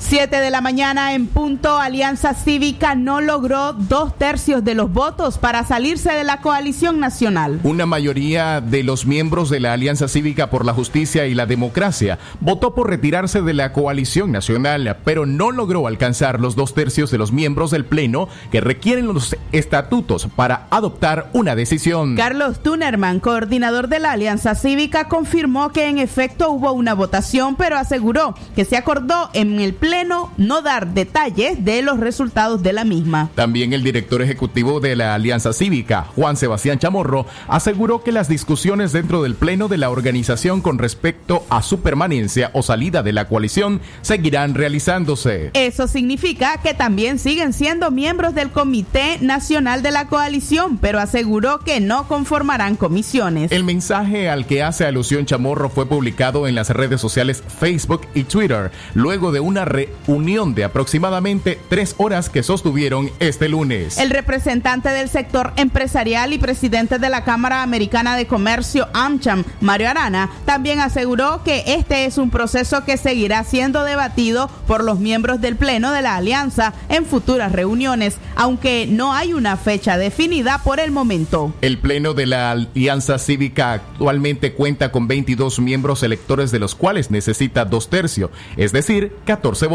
Siete 0.08 0.40
de 0.40 0.52
la 0.52 0.62
mañana 0.62 1.16
en 1.16 1.26
punto, 1.26 1.80
Alianza 1.80 2.36
Cívica 2.36 2.94
no 2.94 3.22
logró 3.22 3.74
dos 3.74 4.16
tercios 4.16 4.64
de 4.64 4.76
los 4.76 4.94
votos 4.94 5.40
para 5.40 5.64
salirse 5.64 6.12
de 6.12 6.24
la 6.24 6.42
coalición 6.42 7.00
nacional. 7.00 7.60
Una 7.64 7.88
mayoría 7.88 8.62
de 8.62 8.84
los 8.84 9.08
miembros 9.08 9.50
de 9.50 9.60
la 9.60 9.74
Alianza 9.74 10.08
Cívica 10.08 10.52
por 10.52 10.64
la 10.64 10.74
Justicia 10.74 11.26
y 11.26 11.34
la 11.34 11.48
Democracia 11.48 12.20
votó 12.40 12.76
por 12.76 12.88
retirarse 12.92 13.42
de 13.42 13.56
la 13.56 13.74
coalición 13.74 14.32
nacional, 14.32 14.98
pero 15.04 15.26
no 15.26 15.50
logró 15.50 15.88
alcanzar 15.88 16.40
los 16.40 16.56
dos 16.56 16.76
tercios 16.76 17.10
de 17.10 17.18
los 17.18 17.32
miembros 17.32 17.72
del 17.72 17.86
Pleno 17.86 18.30
que 18.52 18.62
requieren 18.62 19.08
los 19.08 19.36
estatutos 19.54 20.28
para 20.36 20.68
adoptar 20.70 21.32
una 21.34 21.56
decisión. 21.56 22.16
Carlos 22.16 22.62
Tunerman, 22.62 23.20
coordinador 23.20 23.88
de 23.88 23.98
la 23.98 24.12
Alianza 24.12 24.54
Cívica, 24.54 25.08
confirmó 25.08 25.72
que 25.72 25.88
en 25.88 25.98
efecto 25.98 26.52
hubo 26.52 26.74
una 26.74 26.94
votación, 26.94 27.56
pero 27.56 27.76
aseguró 27.76 28.36
que 28.56 28.66
se 28.66 28.78
acordó 28.78 29.32
en 29.34 29.60
el 29.60 29.74
Pleno 29.74 29.95
no 30.04 30.62
dar 30.62 30.94
detalles 30.94 31.64
de 31.64 31.82
los 31.82 32.00
resultados 32.00 32.62
de 32.62 32.74
la 32.74 32.84
misma. 32.84 33.30
También 33.36 33.74
el 33.74 33.84
director 33.84 34.22
ejecutivo 34.22 34.80
de 34.80 34.96
la 34.96 35.16
Alianza 35.16 35.54
Cívica, 35.54 36.08
Juan 36.16 36.36
Sebastián 36.36 36.80
Chamorro, 36.80 37.26
aseguró 37.48 38.04
que 38.04 38.12
las 38.12 38.28
discusiones 38.28 38.92
dentro 38.92 39.24
del 39.24 39.36
Pleno 39.36 39.68
de 39.68 39.78
la 39.78 39.90
organización 39.90 40.62
con 40.62 40.78
respecto 40.78 41.46
a 41.50 41.62
su 41.62 41.82
permanencia 41.82 42.52
o 42.54 42.62
salida 42.62 43.04
de 43.04 43.14
la 43.14 43.28
coalición 43.28 43.82
seguirán 44.02 44.54
realizándose. 44.56 45.52
Eso 45.54 45.88
significa 45.88 46.58
que 46.62 46.74
también 46.74 47.20
siguen 47.20 47.54
siendo 47.54 47.92
miembros 47.92 48.36
del 48.36 48.52
Comité 48.52 49.18
Nacional 49.22 49.82
de 49.82 49.92
la 49.92 50.08
Coalición, 50.08 50.78
pero 50.78 51.00
aseguró 51.00 51.60
que 51.60 51.80
no 51.80 52.08
conformarán 52.08 52.76
comisiones. 52.76 53.52
El 53.52 53.64
mensaje 53.64 54.30
al 54.30 54.46
que 54.46 54.64
hace 54.64 54.86
alusión 54.86 55.26
Chamorro 55.26 55.70
fue 55.70 55.86
publicado 55.88 56.48
en 56.48 56.56
las 56.56 56.70
redes 56.70 57.00
sociales 57.00 57.44
Facebook 57.60 58.02
y 58.14 58.24
Twitter, 58.24 58.72
luego 58.94 59.32
de 59.32 59.40
una 59.40 59.66
reunión 59.66 59.85
de 60.56 60.64
aproximadamente 60.64 61.60
tres 61.70 61.96
horas 61.98 62.30
que 62.30 62.44
sostuvieron 62.44 63.12
este 63.20 63.50
lunes. 63.50 63.98
El 63.98 64.10
representante 64.10 64.90
del 64.90 65.10
sector 65.10 65.54
empresarial 65.56 66.34
y 66.34 66.38
presidente 66.38 67.00
de 67.00 67.10
la 67.10 67.24
Cámara 67.24 67.64
Americana 67.64 68.16
de 68.16 68.28
Comercio, 68.28 68.88
AmCham, 68.94 69.44
Mario 69.62 69.90
Arana, 69.90 70.30
también 70.46 70.80
aseguró 70.80 71.44
que 71.44 71.64
este 71.68 72.06
es 72.06 72.18
un 72.18 72.30
proceso 72.30 72.86
que 72.86 72.98
seguirá 72.98 73.44
siendo 73.44 73.84
debatido 73.84 74.50
por 74.68 74.84
los 74.84 75.00
miembros 75.00 75.42
del 75.42 75.56
Pleno 75.56 75.92
de 75.92 76.02
la 76.02 76.16
Alianza 76.16 76.74
en 76.90 77.06
futuras 77.06 77.52
reuniones, 77.52 78.18
aunque 78.36 78.88
no 78.90 79.14
hay 79.14 79.34
una 79.34 79.58
fecha 79.58 79.98
definida 79.98 80.62
por 80.64 80.80
el 80.80 80.92
momento. 80.92 81.54
El 81.62 81.78
Pleno 81.78 82.14
de 82.14 82.26
la 82.26 82.52
Alianza 82.52 83.20
Cívica 83.20 83.74
actualmente 83.74 84.54
cuenta 84.54 84.92
con 84.92 85.08
22 85.08 85.60
miembros 85.60 86.04
electores 86.04 86.52
de 86.52 86.60
los 86.60 86.76
cuales 86.76 87.12
necesita 87.12 87.66
dos 87.66 87.90
tercios, 87.90 88.32
es 88.58 88.72
decir, 88.72 89.14
14 89.26 89.68
votos, 89.68 89.75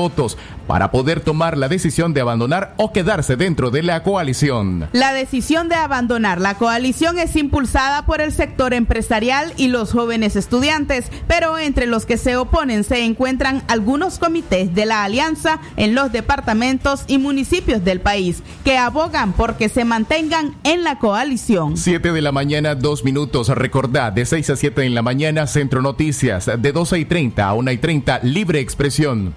para 0.67 0.91
poder 0.91 1.21
tomar 1.21 1.59
la 1.59 1.69
decisión 1.69 2.15
de 2.15 2.21
abandonar 2.21 2.75
o 2.77 2.93
quedarse 2.93 3.37
dentro 3.37 3.71
de 3.71 3.83
la 3.83 4.03
coalición. 4.03 4.89
La 4.93 5.13
decisión 5.13 5.69
de 5.69 5.75
abandonar 5.75 6.41
la 6.41 6.55
coalición 6.55 7.19
es 7.19 7.37
impulsada 7.37 8.07
por 8.07 8.21
el 8.21 8.33
sector 8.33 8.73
empresarial 8.73 9.53
y 9.57 9.69
los 9.69 9.93
jóvenes 9.93 10.37
estudiantes, 10.37 11.11
pero 11.27 11.59
entre 11.59 11.87
los 11.87 12.07
que 12.07 12.17
se 12.17 12.37
oponen 12.37 12.85
se 12.85 13.05
encuentran 13.05 13.63
algunos 13.69 14.19
comités 14.19 14.75
de 14.75 14.87
la 14.87 15.05
alianza 15.05 15.61
en 15.77 15.95
los 15.95 16.13
departamentos 16.13 17.05
y 17.07 17.19
municipios 17.19 17.85
del 17.85 18.01
país 18.01 18.43
que 18.65 18.79
abogan 18.79 19.33
por 19.33 19.57
que 19.57 19.69
se 19.69 19.85
mantengan 19.85 20.55
en 20.65 20.85
la 20.85 20.99
coalición. 20.99 21.77
7 21.77 22.13
de 22.13 22.23
la 22.23 22.33
mañana, 22.33 22.75
dos 22.75 23.05
minutos. 23.05 23.49
Recordad, 23.49 24.13
de 24.13 24.25
6 24.25 24.51
a 24.51 24.57
7 24.57 24.85
en 24.85 24.95
la 24.95 25.03
mañana, 25.03 25.47
Centro 25.47 25.83
Noticias. 25.83 26.51
De 26.59 26.73
12 26.73 26.99
y 27.01 27.05
30 27.05 27.49
a 27.49 27.55
1 27.55 27.73
y 27.73 27.79
30, 27.79 28.21
Libre 28.23 28.61
Expresión. 28.61 29.35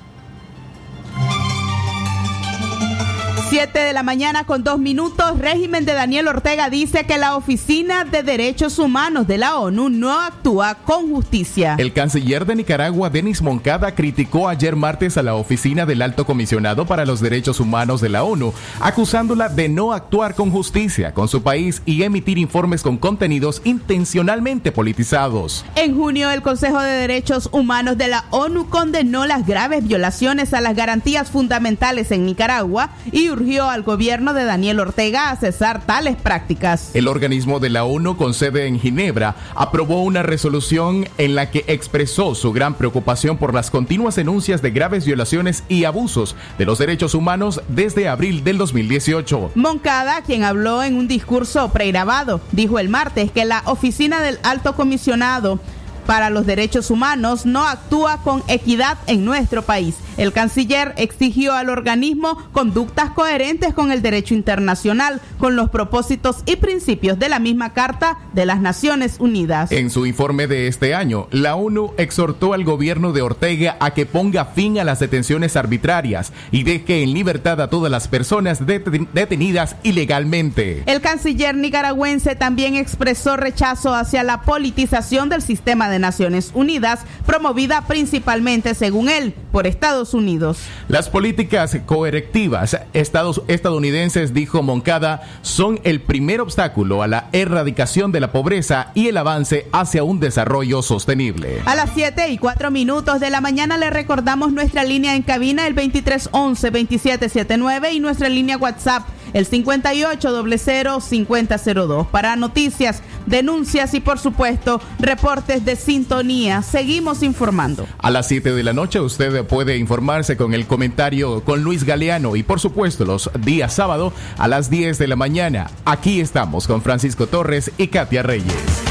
7 3.53 3.77
de 3.77 3.93
la 3.93 4.01
mañana 4.01 4.45
con 4.45 4.63
dos 4.63 4.79
minutos, 4.79 5.37
régimen 5.37 5.85
de 5.85 5.93
Daniel 5.93 6.27
Ortega 6.27 6.71
dice 6.71 7.03
que 7.03 7.19
la 7.19 7.35
Oficina 7.35 8.03
de 8.03 8.23
Derechos 8.23 8.79
Humanos 8.79 9.27
de 9.27 9.37
la 9.37 9.59
ONU 9.59 9.91
no 9.91 10.19
actúa 10.19 10.73
con 10.83 11.11
justicia. 11.11 11.75
El 11.77 11.93
canciller 11.93 12.47
de 12.47 12.55
Nicaragua, 12.55 13.11
Denis 13.11 13.43
Moncada, 13.43 13.93
criticó 13.93 14.49
ayer 14.49 14.75
martes 14.75 15.17
a 15.17 15.21
la 15.21 15.35
Oficina 15.35 15.85
del 15.85 16.01
Alto 16.01 16.25
Comisionado 16.25 16.87
para 16.87 17.05
los 17.05 17.21
Derechos 17.21 17.59
Humanos 17.59 18.01
de 18.01 18.09
la 18.09 18.23
ONU, 18.23 18.55
acusándola 18.79 19.49
de 19.49 19.69
no 19.69 19.93
actuar 19.93 20.33
con 20.33 20.49
justicia 20.49 21.13
con 21.13 21.27
su 21.27 21.43
país 21.43 21.83
y 21.85 22.01
emitir 22.01 22.39
informes 22.39 22.81
con 22.81 22.97
contenidos 22.97 23.61
intencionalmente 23.65 24.71
politizados. 24.71 25.63
En 25.75 25.95
junio, 25.95 26.31
el 26.31 26.41
Consejo 26.41 26.79
de 26.79 26.89
Derechos 26.89 27.49
Humanos 27.51 27.99
de 27.99 28.07
la 28.07 28.25
ONU 28.31 28.67
condenó 28.69 29.27
las 29.27 29.45
graves 29.45 29.87
violaciones 29.87 30.55
a 30.55 30.61
las 30.61 30.75
garantías 30.75 31.29
fundamentales 31.29 32.09
en 32.09 32.25
Nicaragua 32.25 32.89
y 33.11 33.29
urgió 33.43 33.69
al 33.69 33.83
gobierno 33.83 34.33
de 34.33 34.45
Daniel 34.45 34.79
Ortega 34.79 35.29
a 35.29 35.35
cesar 35.35 35.85
tales 35.85 36.15
prácticas. 36.15 36.91
El 36.93 37.09
organismo 37.09 37.59
de 37.59 37.69
la 37.69 37.83
ONU 37.83 38.15
con 38.15 38.33
sede 38.33 38.67
en 38.67 38.79
Ginebra 38.79 39.35
aprobó 39.53 40.01
una 40.03 40.23
resolución 40.23 41.05
en 41.17 41.35
la 41.35 41.51
que 41.51 41.65
expresó 41.67 42.35
su 42.35 42.53
gran 42.53 42.75
preocupación 42.75 43.37
por 43.37 43.53
las 43.53 43.69
continuas 43.69 44.15
denuncias 44.15 44.61
de 44.61 44.71
graves 44.71 45.05
violaciones 45.05 45.65
y 45.67 45.83
abusos 45.83 46.37
de 46.57 46.65
los 46.65 46.77
derechos 46.77 47.15
humanos 47.15 47.61
desde 47.67 48.07
abril 48.07 48.45
del 48.45 48.57
2018. 48.57 49.51
Moncada, 49.55 50.21
quien 50.21 50.45
habló 50.45 50.81
en 50.81 50.95
un 50.95 51.09
discurso 51.09 51.69
pregrabado, 51.73 52.39
dijo 52.53 52.79
el 52.79 52.87
martes 52.87 53.29
que 53.29 53.43
la 53.43 53.61
oficina 53.65 54.21
del 54.21 54.39
alto 54.43 54.73
comisionado 54.73 55.59
para 56.03 56.29
los 56.29 56.45
derechos 56.45 56.89
humanos 56.91 57.45
no 57.45 57.67
actúa 57.67 58.17
con 58.23 58.43
equidad 58.47 58.97
en 59.07 59.25
nuestro 59.25 59.61
país. 59.63 59.95
El 60.17 60.31
canciller 60.31 60.93
exigió 60.97 61.53
al 61.53 61.69
organismo 61.69 62.37
conductas 62.51 63.09
coherentes 63.11 63.73
con 63.73 63.91
el 63.91 64.01
derecho 64.01 64.35
internacional, 64.35 65.21
con 65.39 65.55
los 65.55 65.69
propósitos 65.69 66.37
y 66.45 66.55
principios 66.57 67.17
de 67.17 67.29
la 67.29 67.39
misma 67.39 67.73
Carta 67.73 68.17
de 68.33 68.45
las 68.45 68.61
Naciones 68.61 69.15
Unidas. 69.19 69.71
En 69.71 69.89
su 69.89 70.05
informe 70.05 70.47
de 70.47 70.67
este 70.67 70.93
año, 70.93 71.27
la 71.31 71.55
ONU 71.55 71.93
exhortó 71.97 72.53
al 72.53 72.63
gobierno 72.63 73.11
de 73.11 73.21
Ortega 73.23 73.77
a 73.79 73.91
que 73.91 74.05
ponga 74.05 74.45
fin 74.45 74.77
a 74.79 74.83
las 74.83 74.99
detenciones 74.99 75.55
arbitrarias 75.55 76.31
y 76.51 76.63
deje 76.63 77.01
en 77.03 77.13
libertad 77.13 77.59
a 77.61 77.69
todas 77.69 77.91
las 77.91 78.07
personas 78.07 78.61
deten- 78.61 79.07
detenidas 79.13 79.75
ilegalmente. 79.83 80.83
El 80.85 81.01
canciller 81.01 81.55
nicaragüense 81.55 82.35
también 82.35 82.75
expresó 82.75 83.35
rechazo 83.35 83.95
hacia 83.95 84.23
la 84.23 84.41
politización 84.41 85.29
del 85.29 85.41
sistema 85.41 85.89
de 85.89 85.92
Naciones 85.99 86.51
Unidas, 86.53 87.01
promovida 87.25 87.85
principalmente, 87.87 88.75
según 88.75 89.09
él, 89.09 89.33
por 89.51 89.67
Estados 89.67 90.13
Unidos. 90.13 90.59
Las 90.87 91.09
políticas 91.09 91.77
coerectivas 91.85 92.77
estados, 92.93 93.41
estadounidenses, 93.47 94.33
dijo 94.33 94.63
Moncada, 94.63 95.21
son 95.41 95.79
el 95.83 96.01
primer 96.01 96.41
obstáculo 96.41 97.03
a 97.03 97.07
la 97.07 97.29
erradicación 97.31 98.11
de 98.11 98.19
la 98.19 98.31
pobreza 98.31 98.91
y 98.93 99.07
el 99.07 99.17
avance 99.17 99.67
hacia 99.71 100.03
un 100.03 100.19
desarrollo 100.19 100.81
sostenible. 100.81 101.61
A 101.65 101.75
las 101.75 101.91
7 101.93 102.29
y 102.29 102.37
4 102.37 102.71
minutos 102.71 103.19
de 103.19 103.29
la 103.29 103.41
mañana 103.41 103.77
le 103.77 103.89
recordamos 103.89 104.51
nuestra 104.51 104.83
línea 104.83 105.15
en 105.15 105.23
cabina 105.23 105.67
el 105.67 105.75
2311-2779 105.75 107.93
y 107.93 107.99
nuestra 107.99 108.29
línea 108.29 108.57
WhatsApp 108.57 109.03
el 109.33 109.49
5800-5002 109.49 112.07
para 112.07 112.35
noticias, 112.35 113.01
denuncias 113.25 113.93
y 113.93 113.99
por 113.99 114.19
supuesto 114.19 114.81
reportes 114.99 115.65
de 115.65 115.75
sintonía. 115.75 116.61
Seguimos 116.61 117.23
informando. 117.23 117.87
A 117.97 118.11
las 118.11 118.27
7 118.27 118.53
de 118.53 118.63
la 118.63 118.73
noche 118.73 118.99
usted 118.99 119.45
puede 119.45 119.77
informarse 119.77 120.37
con 120.37 120.53
el 120.53 120.67
comentario 120.67 121.43
con 121.43 121.63
Luis 121.63 121.83
Galeano 121.83 122.35
y 122.35 122.43
por 122.43 122.59
supuesto 122.59 123.05
los 123.05 123.29
días 123.39 123.73
sábado 123.73 124.13
a 124.37 124.47
las 124.47 124.69
10 124.69 124.97
de 124.97 125.07
la 125.07 125.15
mañana. 125.15 125.69
Aquí 125.85 126.19
estamos 126.19 126.67
con 126.67 126.81
Francisco 126.81 127.27
Torres 127.27 127.71
y 127.77 127.87
Katia 127.87 128.23
Reyes. 128.23 128.83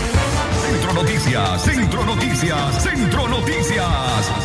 Centro 0.73 0.93
Noticias, 0.95 1.63
Centro 1.63 2.05
Noticias, 2.05 2.83
Centro 2.83 3.29
Noticias. 3.29 4.42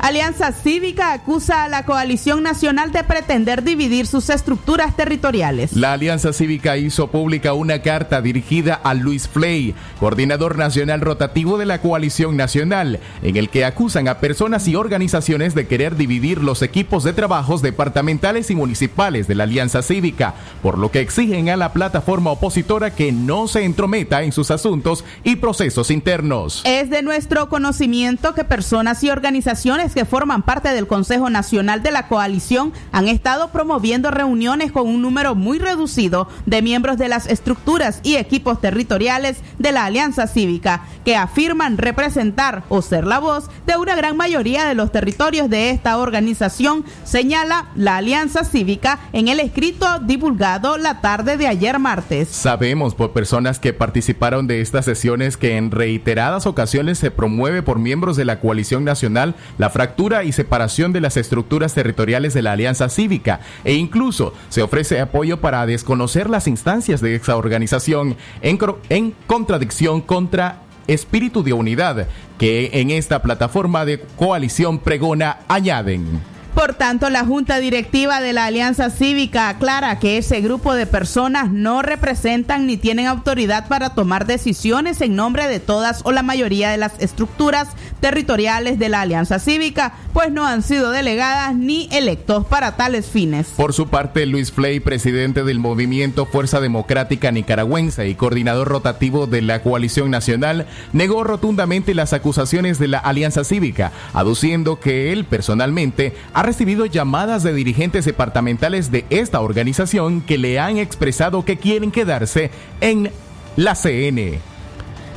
Alianza 0.00 0.52
Cívica 0.52 1.12
acusa 1.12 1.64
a 1.64 1.68
la 1.68 1.84
coalición 1.84 2.44
nacional 2.44 2.92
de 2.92 3.02
pretender 3.02 3.64
dividir 3.64 4.06
sus 4.06 4.30
estructuras 4.30 4.94
territoriales. 4.94 5.72
La 5.74 5.94
Alianza 5.94 6.32
Cívica 6.32 6.76
hizo 6.76 7.08
pública 7.08 7.52
una 7.52 7.82
carta 7.82 8.22
dirigida 8.22 8.74
a 8.74 8.94
Luis 8.94 9.26
Fley, 9.26 9.74
coordinador 9.98 10.56
nacional 10.56 11.00
rotativo 11.00 11.58
de 11.58 11.66
la 11.66 11.80
Coalición 11.80 12.36
Nacional, 12.36 13.00
en 13.22 13.36
el 13.36 13.48
que 13.48 13.64
acusan 13.64 14.06
a 14.06 14.20
personas 14.20 14.68
y 14.68 14.76
organizaciones 14.76 15.56
de 15.56 15.66
querer 15.66 15.96
dividir 15.96 16.44
los 16.44 16.62
equipos 16.62 17.02
de 17.02 17.12
trabajos 17.12 17.60
departamentales 17.60 18.52
y 18.52 18.54
municipales 18.54 19.26
de 19.26 19.34
la 19.34 19.44
Alianza 19.44 19.82
Cívica, 19.82 20.34
por 20.62 20.78
lo 20.78 20.92
que 20.92 21.00
exigen 21.00 21.48
a 21.48 21.56
la 21.56 21.72
plataforma 21.72 22.30
opositora 22.30 22.94
que 22.94 23.10
no 23.10 23.48
se 23.48 23.64
entrometa 23.64 24.22
en 24.22 24.30
sus 24.30 24.52
asuntos 24.52 25.04
y 25.24 25.36
procesos 25.36 25.90
internos. 25.90 26.62
Es 26.64 26.88
de 26.88 27.02
nuestro 27.02 27.48
conocimiento 27.48 28.32
que 28.34 28.44
personas 28.44 29.02
y 29.02 29.10
organizaciones 29.10 29.87
que 29.94 30.04
forman 30.04 30.42
parte 30.42 30.70
del 30.70 30.86
Consejo 30.86 31.30
Nacional 31.30 31.82
de 31.82 31.90
la 31.90 32.08
Coalición 32.08 32.72
han 32.92 33.08
estado 33.08 33.50
promoviendo 33.50 34.10
reuniones 34.10 34.72
con 34.72 34.86
un 34.86 35.02
número 35.02 35.34
muy 35.34 35.58
reducido 35.58 36.28
de 36.46 36.62
miembros 36.62 36.98
de 36.98 37.08
las 37.08 37.26
estructuras 37.26 38.00
y 38.02 38.16
equipos 38.16 38.60
territoriales 38.60 39.38
de 39.58 39.72
la 39.72 39.84
Alianza 39.84 40.26
Cívica, 40.26 40.82
que 41.04 41.16
afirman 41.16 41.78
representar 41.78 42.64
o 42.68 42.82
ser 42.82 43.06
la 43.06 43.18
voz 43.18 43.50
de 43.66 43.76
una 43.76 43.96
gran 43.96 44.16
mayoría 44.16 44.64
de 44.64 44.74
los 44.74 44.92
territorios 44.92 45.50
de 45.50 45.70
esta 45.70 45.98
organización, 45.98 46.84
señala 47.04 47.66
la 47.74 47.96
Alianza 47.96 48.44
Cívica 48.44 48.98
en 49.12 49.28
el 49.28 49.40
escrito 49.40 49.98
divulgado 50.00 50.78
la 50.78 51.00
tarde 51.00 51.36
de 51.36 51.46
ayer 51.46 51.78
martes. 51.78 52.28
Sabemos 52.28 52.94
por 52.94 53.12
personas 53.12 53.58
que 53.58 53.72
participaron 53.72 54.46
de 54.46 54.60
estas 54.60 54.84
sesiones 54.84 55.36
que 55.36 55.56
en 55.56 55.70
reiteradas 55.70 56.46
ocasiones 56.46 56.98
se 56.98 57.10
promueve 57.10 57.62
por 57.62 57.78
miembros 57.78 58.16
de 58.16 58.24
la 58.24 58.40
coalición 58.40 58.84
nacional 58.84 59.34
la 59.58 59.70
fractura 59.78 60.24
y 60.24 60.32
separación 60.32 60.92
de 60.92 61.00
las 61.00 61.16
estructuras 61.16 61.72
territoriales 61.72 62.34
de 62.34 62.42
la 62.42 62.50
Alianza 62.50 62.88
Cívica 62.88 63.38
e 63.62 63.74
incluso 63.74 64.34
se 64.48 64.60
ofrece 64.60 65.00
apoyo 65.00 65.40
para 65.40 65.66
desconocer 65.66 66.28
las 66.28 66.48
instancias 66.48 67.00
de 67.00 67.14
esa 67.14 67.36
organización 67.36 68.16
en, 68.42 68.58
en 68.88 69.14
contradicción 69.28 70.00
contra 70.00 70.62
espíritu 70.88 71.44
de 71.44 71.52
unidad 71.52 72.08
que 72.38 72.70
en 72.72 72.90
esta 72.90 73.22
plataforma 73.22 73.84
de 73.84 74.00
coalición 74.16 74.80
pregona 74.80 75.38
añaden. 75.46 76.37
Por 76.54 76.74
tanto, 76.74 77.08
la 77.08 77.24
Junta 77.24 77.58
Directiva 77.58 78.20
de 78.20 78.32
la 78.32 78.46
Alianza 78.46 78.90
Cívica 78.90 79.48
aclara 79.48 79.98
que 79.98 80.18
ese 80.18 80.40
grupo 80.40 80.74
de 80.74 80.86
personas 80.86 81.50
no 81.50 81.82
representan 81.82 82.66
ni 82.66 82.76
tienen 82.76 83.06
autoridad 83.06 83.68
para 83.68 83.94
tomar 83.94 84.26
decisiones 84.26 85.00
en 85.00 85.14
nombre 85.14 85.46
de 85.46 85.60
todas 85.60 86.00
o 86.04 86.12
la 86.12 86.22
mayoría 86.22 86.70
de 86.70 86.76
las 86.76 86.92
estructuras 86.98 87.68
territoriales 88.00 88.78
de 88.78 88.88
la 88.88 89.02
Alianza 89.02 89.38
Cívica, 89.38 89.94
pues 90.12 90.32
no 90.32 90.46
han 90.46 90.62
sido 90.62 90.90
delegadas 90.90 91.54
ni 91.54 91.88
electos 91.92 92.46
para 92.46 92.76
tales 92.76 93.06
fines. 93.06 93.48
Por 93.56 93.72
su 93.72 93.88
parte, 93.88 94.26
Luis 94.26 94.52
Flay, 94.52 94.80
presidente 94.80 95.44
del 95.44 95.58
movimiento 95.58 96.26
Fuerza 96.26 96.60
Democrática 96.60 97.30
Nicaragüense 97.30 98.08
y 98.08 98.14
coordinador 98.14 98.68
rotativo 98.68 99.26
de 99.26 99.42
la 99.42 99.62
Coalición 99.62 100.10
Nacional, 100.10 100.66
negó 100.92 101.24
rotundamente 101.24 101.94
las 101.94 102.12
acusaciones 102.12 102.78
de 102.78 102.88
la 102.88 102.98
Alianza 102.98 103.44
Cívica, 103.44 103.92
aduciendo 104.12 104.80
que 104.80 105.12
él 105.12 105.24
personalmente 105.24 106.16
ha 106.34 106.42
recibido 106.48 106.86
llamadas 106.86 107.42
de 107.42 107.52
dirigentes 107.52 108.06
departamentales 108.06 108.90
de 108.90 109.04
esta 109.10 109.42
organización 109.42 110.22
que 110.22 110.38
le 110.38 110.58
han 110.58 110.78
expresado 110.78 111.44
que 111.44 111.58
quieren 111.58 111.90
quedarse 111.90 112.50
en 112.80 113.10
la 113.56 113.74
CN. 113.74 114.38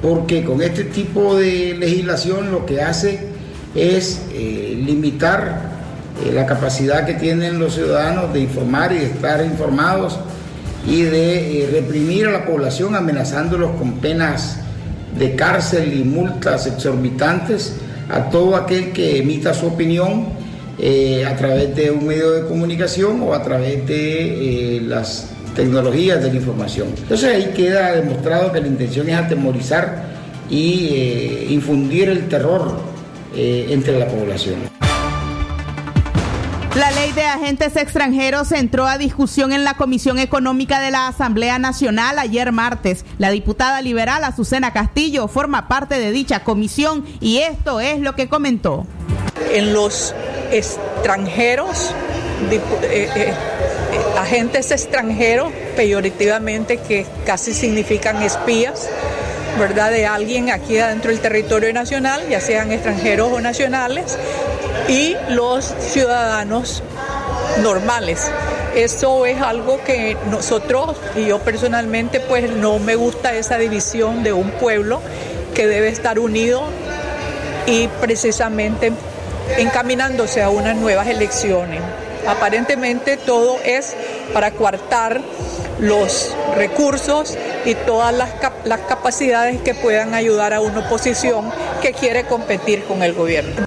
porque 0.00 0.44
con 0.44 0.62
este 0.62 0.84
tipo 0.84 1.36
de 1.36 1.74
legislación 1.78 2.50
lo 2.50 2.64
que 2.64 2.82
hace 2.82 3.28
es 3.74 4.22
eh, 4.32 4.80
limitar 4.84 5.76
eh, 6.24 6.32
la 6.32 6.46
capacidad 6.46 7.04
que 7.04 7.14
tienen 7.14 7.58
los 7.58 7.74
ciudadanos 7.74 8.32
de 8.32 8.40
informar 8.40 8.92
y 8.92 8.98
de 8.98 9.06
estar 9.06 9.44
informados 9.44 10.18
y 10.86 11.02
de 11.02 11.64
eh, 11.64 11.70
reprimir 11.70 12.26
a 12.28 12.30
la 12.30 12.46
población 12.46 12.94
amenazándolos 12.94 13.72
con 13.72 13.94
penas 13.94 14.60
de 15.18 15.34
cárcel 15.34 15.98
y 15.98 16.04
multas 16.04 16.66
exorbitantes 16.66 17.74
a 18.08 18.30
todo 18.30 18.56
aquel 18.56 18.92
que 18.92 19.18
emita 19.18 19.52
su 19.52 19.66
opinión 19.66 20.26
eh, 20.78 21.24
a 21.24 21.36
través 21.36 21.74
de 21.74 21.90
un 21.90 22.06
medio 22.06 22.32
de 22.32 22.48
comunicación 22.48 23.22
o 23.22 23.34
a 23.34 23.42
través 23.42 23.86
de 23.86 24.76
eh, 24.76 24.80
las 24.82 25.30
tecnologías 25.54 26.22
de 26.22 26.30
la 26.30 26.36
información. 26.36 26.88
Entonces 26.96 27.34
ahí 27.34 27.52
queda 27.54 27.92
demostrado 27.92 28.52
que 28.52 28.60
la 28.60 28.68
intención 28.68 29.08
es 29.08 29.16
atemorizar 29.16 30.04
y 30.48 30.88
eh, 30.92 31.46
infundir 31.50 32.08
el 32.08 32.28
terror 32.28 32.78
eh, 33.34 33.66
entre 33.70 33.98
la 33.98 34.06
población. 34.06 34.56
La 36.76 36.90
ley 36.90 37.10
de 37.12 37.22
agentes 37.22 37.74
extranjeros 37.76 38.52
entró 38.52 38.86
a 38.86 38.98
discusión 38.98 39.52
en 39.54 39.64
la 39.64 39.74
Comisión 39.78 40.18
Económica 40.18 40.78
de 40.78 40.90
la 40.90 41.08
Asamblea 41.08 41.58
Nacional 41.58 42.18
ayer 42.18 42.52
martes. 42.52 43.06
La 43.16 43.30
diputada 43.30 43.80
liberal 43.80 44.22
Azucena 44.24 44.74
Castillo 44.74 45.26
forma 45.26 45.68
parte 45.68 45.98
de 45.98 46.12
dicha 46.12 46.44
comisión 46.44 47.06
y 47.18 47.38
esto 47.38 47.80
es 47.80 48.00
lo 48.00 48.14
que 48.14 48.28
comentó. 48.28 48.86
En 49.54 49.72
los 49.72 50.14
extranjeros, 50.52 51.94
eh, 52.50 52.60
eh, 52.90 53.08
eh, 53.16 53.34
agentes 54.18 54.70
extranjeros, 54.70 55.52
peyorativamente, 55.76 56.78
que 56.78 57.06
casi 57.24 57.52
significan 57.54 58.22
espías, 58.22 58.88
¿verdad? 59.58 59.90
De 59.90 60.06
alguien 60.06 60.50
aquí 60.50 60.78
adentro 60.78 61.10
del 61.10 61.20
territorio 61.20 61.72
nacional, 61.72 62.22
ya 62.28 62.40
sean 62.40 62.72
extranjeros 62.72 63.32
o 63.32 63.40
nacionales, 63.40 64.18
y 64.88 65.16
los 65.30 65.64
ciudadanos 65.64 66.82
normales. 67.62 68.30
Eso 68.74 69.24
es 69.24 69.40
algo 69.40 69.82
que 69.84 70.16
nosotros 70.30 70.96
y 71.16 71.26
yo 71.26 71.38
personalmente 71.38 72.20
pues 72.20 72.50
no 72.50 72.78
me 72.78 72.94
gusta 72.94 73.34
esa 73.34 73.56
división 73.56 74.22
de 74.22 74.34
un 74.34 74.50
pueblo 74.50 75.00
que 75.54 75.66
debe 75.66 75.88
estar 75.88 76.18
unido 76.18 76.62
y 77.66 77.88
precisamente 77.88 78.92
encaminándose 79.58 80.42
a 80.42 80.50
unas 80.50 80.76
nuevas 80.76 81.06
elecciones. 81.06 81.80
Aparentemente 82.26 83.16
todo 83.16 83.58
es 83.64 83.94
para 84.32 84.50
coartar 84.50 85.20
los 85.78 86.34
recursos 86.56 87.36
y 87.64 87.74
todas 87.74 88.14
las, 88.14 88.30
las 88.64 88.80
capacidades 88.80 89.60
que 89.60 89.74
puedan 89.74 90.14
ayudar 90.14 90.54
a 90.54 90.60
una 90.60 90.80
oposición 90.80 91.50
que 91.82 91.92
quiere 91.92 92.24
competir 92.26 92.84
con 92.84 93.02
el 93.02 93.12
gobierno. 93.12 93.65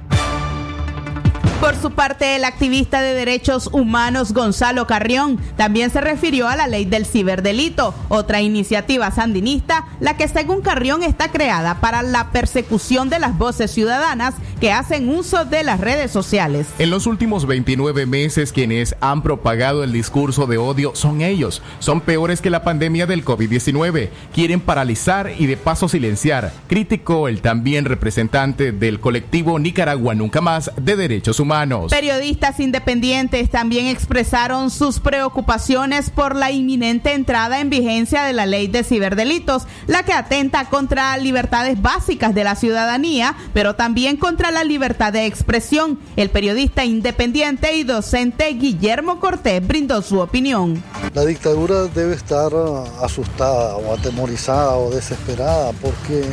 Su 1.81 1.91
parte, 1.91 2.35
el 2.35 2.43
activista 2.43 3.01
de 3.01 3.13
derechos 3.13 3.69
humanos 3.71 4.33
Gonzalo 4.33 4.85
Carrión 4.85 5.39
también 5.55 5.89
se 5.89 6.01
refirió 6.01 6.49
a 6.49 6.57
la 6.57 6.67
ley 6.67 6.83
del 6.83 7.05
ciberdelito, 7.05 7.93
otra 8.09 8.41
iniciativa 8.41 9.11
sandinista, 9.11 9.87
la 10.01 10.17
que 10.17 10.27
según 10.27 10.59
Carrión 10.59 11.03
está 11.03 11.31
creada 11.31 11.79
para 11.79 12.01
la 12.01 12.31
persecución 12.31 13.09
de 13.09 13.19
las 13.19 13.37
voces 13.37 13.71
ciudadanas 13.71 14.33
que 14.59 14.73
hacen 14.73 15.07
uso 15.07 15.45
de 15.45 15.63
las 15.63 15.79
redes 15.79 16.11
sociales. 16.11 16.67
En 16.79 16.89
los 16.89 17.07
últimos 17.07 17.47
29 17.47 18.05
meses 18.05 18.51
quienes 18.51 18.97
han 18.99 19.21
propagado 19.23 19.85
el 19.85 19.93
discurso 19.93 20.47
de 20.47 20.57
odio 20.57 20.91
son 20.95 21.21
ellos. 21.21 21.61
Son 21.79 22.01
peores 22.01 22.41
que 22.41 22.49
la 22.49 22.65
pandemia 22.65 23.05
del 23.05 23.23
COVID-19. 23.23 24.09
Quieren 24.33 24.59
paralizar 24.59 25.31
y 25.37 25.45
de 25.45 25.55
paso 25.55 25.87
silenciar. 25.87 26.51
Criticó 26.67 27.29
el 27.29 27.39
también 27.41 27.85
representante 27.85 28.73
del 28.73 28.99
colectivo 28.99 29.59
Nicaragua 29.59 30.13
Nunca 30.13 30.41
Más 30.41 30.71
de 30.75 30.97
Derechos 30.97 31.39
Humanos. 31.39 31.68
Periodistas 31.89 32.59
independientes 32.59 33.49
también 33.49 33.85
expresaron 33.87 34.71
sus 34.71 34.99
preocupaciones 34.99 36.09
por 36.09 36.35
la 36.35 36.51
inminente 36.51 37.13
entrada 37.13 37.59
en 37.59 37.69
vigencia 37.69 38.23
de 38.23 38.33
la 38.33 38.45
ley 38.45 38.67
de 38.67 38.83
ciberdelitos, 38.83 39.63
la 39.87 40.03
que 40.03 40.13
atenta 40.13 40.65
contra 40.69 41.17
libertades 41.17 41.81
básicas 41.81 42.33
de 42.33 42.43
la 42.43 42.55
ciudadanía, 42.55 43.35
pero 43.53 43.75
también 43.75 44.17
contra 44.17 44.51
la 44.51 44.63
libertad 44.63 45.13
de 45.13 45.25
expresión. 45.25 45.99
El 46.15 46.29
periodista 46.29 46.85
independiente 46.85 47.75
y 47.75 47.83
docente 47.83 48.47
Guillermo 48.53 49.19
Cortés 49.19 49.65
brindó 49.65 50.01
su 50.01 50.19
opinión. 50.19 50.83
La 51.13 51.25
dictadura 51.25 51.85
debe 51.85 52.15
estar 52.15 52.51
ah, 52.53 52.83
asustada 53.03 53.75
o 53.75 53.93
atemorizada 53.93 54.75
o 54.75 54.89
desesperada 54.89 55.71
porque 55.81 56.23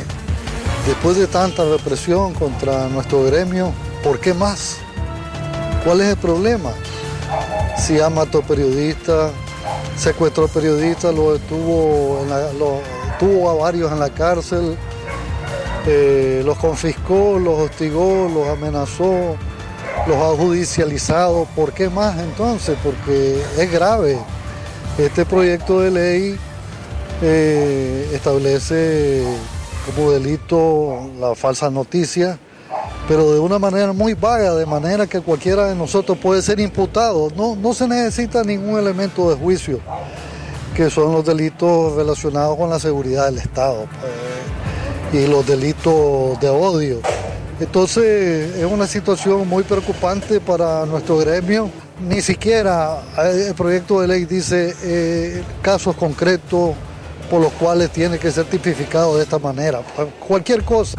después 0.85 1.17
de 1.17 1.27
tanta 1.27 1.63
represión 1.65 2.33
contra 2.33 2.87
nuestro 2.87 3.23
gremio, 3.23 3.73
¿por 4.03 4.19
qué 4.19 4.33
más? 4.33 4.77
¿Cuál 5.87 6.01
es 6.01 6.09
el 6.09 6.17
problema? 6.17 6.73
Si 7.77 7.97
ha 8.01 8.09
matado 8.09 8.41
periodistas, 8.41 9.31
secuestró 9.95 10.49
periodistas, 10.49 11.15
lo 11.15 11.31
detuvo, 11.31 12.19
en 12.23 13.17
tuvo 13.17 13.49
a 13.49 13.53
varios 13.53 13.89
en 13.93 13.99
la 13.99 14.09
cárcel, 14.09 14.75
eh, 15.85 16.41
los 16.43 16.57
confiscó, 16.57 17.39
los 17.39 17.57
hostigó, 17.57 18.27
los 18.27 18.49
amenazó, 18.49 19.37
los 20.07 20.17
ha 20.17 20.35
judicializado. 20.35 21.47
¿Por 21.55 21.71
qué 21.71 21.89
más 21.89 22.19
entonces? 22.19 22.77
Porque 22.83 23.41
es 23.57 23.71
grave. 23.71 24.19
Este 24.97 25.23
proyecto 25.23 25.79
de 25.79 25.91
ley 25.91 26.39
eh, 27.21 28.09
establece 28.11 29.23
como 29.85 30.11
delito 30.11 31.09
la 31.17 31.33
falsa 31.33 31.69
noticia, 31.69 32.37
pero 33.07 33.31
de 33.31 33.39
una 33.39 33.57
manera 33.57 33.93
muy 33.93 34.13
vaga, 34.13 34.53
de 34.53 34.65
manera 34.65 35.07
que 35.07 35.21
cualquiera 35.21 35.67
de 35.67 35.75
nosotros 35.75 36.17
puede 36.17 36.41
ser 36.41 36.59
imputado. 36.59 37.29
No, 37.35 37.55
no 37.55 37.73
se 37.73 37.87
necesita 37.87 38.43
ningún 38.43 38.77
elemento 38.77 39.29
de 39.29 39.35
juicio, 39.37 39.79
que 40.75 40.89
son 40.89 41.13
los 41.13 41.25
delitos 41.25 41.95
relacionados 41.95 42.57
con 42.57 42.69
la 42.69 42.79
seguridad 42.79 43.27
del 43.27 43.37
Estado 43.37 43.87
pues, 45.11 45.23
y 45.23 45.27
los 45.27 45.47
delitos 45.47 46.39
de 46.41 46.49
odio. 46.49 46.99
Entonces 47.59 48.55
es 48.55 48.65
una 48.65 48.85
situación 48.85 49.47
muy 49.47 49.63
preocupante 49.63 50.39
para 50.39 50.85
nuestro 50.85 51.17
gremio. 51.17 51.69
Ni 51.99 52.21
siquiera 52.21 53.01
eh, 53.17 53.45
el 53.47 53.55
proyecto 53.55 54.01
de 54.01 54.07
ley 54.07 54.25
dice 54.25 54.75
eh, 54.83 55.43
casos 55.61 55.95
concretos 55.95 56.75
por 57.31 57.41
los 57.41 57.51
cuales 57.53 57.89
tiene 57.89 58.19
que 58.19 58.31
ser 58.31 58.45
tipificado 58.45 59.17
de 59.17 59.23
esta 59.23 59.39
manera. 59.39 59.81
Cualquier 60.27 60.63
cosa. 60.63 60.95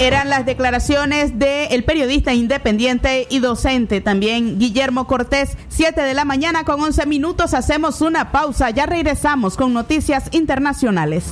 Eran 0.00 0.30
las 0.30 0.46
declaraciones 0.46 1.40
del 1.40 1.82
periodista 1.82 2.32
independiente 2.32 3.26
y 3.30 3.40
docente 3.40 4.00
también 4.00 4.56
Guillermo 4.56 5.08
Cortés, 5.08 5.56
7 5.70 6.02
de 6.02 6.14
la 6.14 6.24
mañana 6.24 6.62
con 6.62 6.80
11 6.80 7.04
minutos. 7.06 7.52
Hacemos 7.52 8.00
una 8.00 8.30
pausa, 8.30 8.70
ya 8.70 8.86
regresamos 8.86 9.56
con 9.56 9.74
noticias 9.74 10.24
internacionales. 10.30 11.24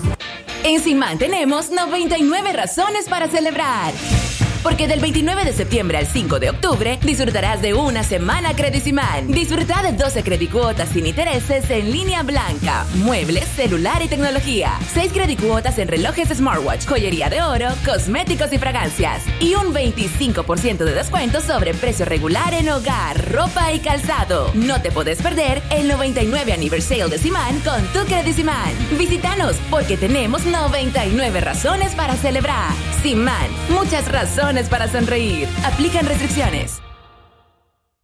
En 0.65 0.81
Simán 0.81 1.17
tenemos 1.17 1.71
99 1.71 2.53
razones 2.55 3.09
para 3.09 3.29
celebrar. 3.29 3.93
Porque 4.67 4.89
del 4.89 4.99
29 4.99 5.45
de 5.45 5.53
septiembre 5.53 5.97
al 5.97 6.09
5 6.09 6.41
de 6.41 6.51
octubre 6.51 6.99
disfrutarás 7.05 7.63
de 7.63 7.73
una 7.73 8.03
semana 8.03 8.53
Credisimán. 8.57 9.29
Disfruta 9.29 9.81
de 9.81 9.93
12 9.93 10.25
credicuotas 10.25 10.89
sin 10.89 11.07
intereses 11.07 11.71
en 11.71 11.93
línea 11.93 12.25
blanca, 12.25 12.85
muebles, 12.97 13.45
celular 13.45 14.03
y 14.03 14.09
tecnología. 14.09 14.77
6 14.93 15.13
credicuotas 15.13 15.79
en 15.79 15.87
relojes 15.87 16.31
smartwatch, 16.31 16.85
joyería 16.85 17.31
de 17.31 17.43
oro, 17.43 17.69
cosméticos 17.85 18.53
y 18.53 18.59
fragancias. 18.59 19.23
Y 19.39 19.55
un 19.55 19.73
25% 19.73 20.79
de 20.79 20.95
descuento 20.95 21.41
sobre 21.41 21.73
precio 21.73 22.05
regular 22.05 22.53
en 22.53 22.69
hogar, 22.69 23.31
ropa 23.31 23.73
y 23.73 23.79
calzado. 23.79 24.51
No 24.55 24.83
te 24.83 24.91
puedes 24.91 25.23
perder 25.23 25.63
el 25.71 25.87
99 25.87 26.53
aniversario 26.53 27.09
de 27.09 27.19
Simán 27.19 27.61
con 27.61 27.87
tu 27.93 28.05
Credisimán. 28.09 28.75
Visítanos 28.99 29.55
porque 29.71 29.97
tenemos 29.97 30.45
99 30.45 31.41
razones 31.41 31.95
para 31.95 32.17
celebrar. 32.17 32.73
Simán, 33.01 33.49
muchas 33.69 34.11
razones 34.11 34.56
para 34.65 34.91
sonreír. 34.91 35.47
Aplican 35.65 36.07
restricciones. 36.07 36.81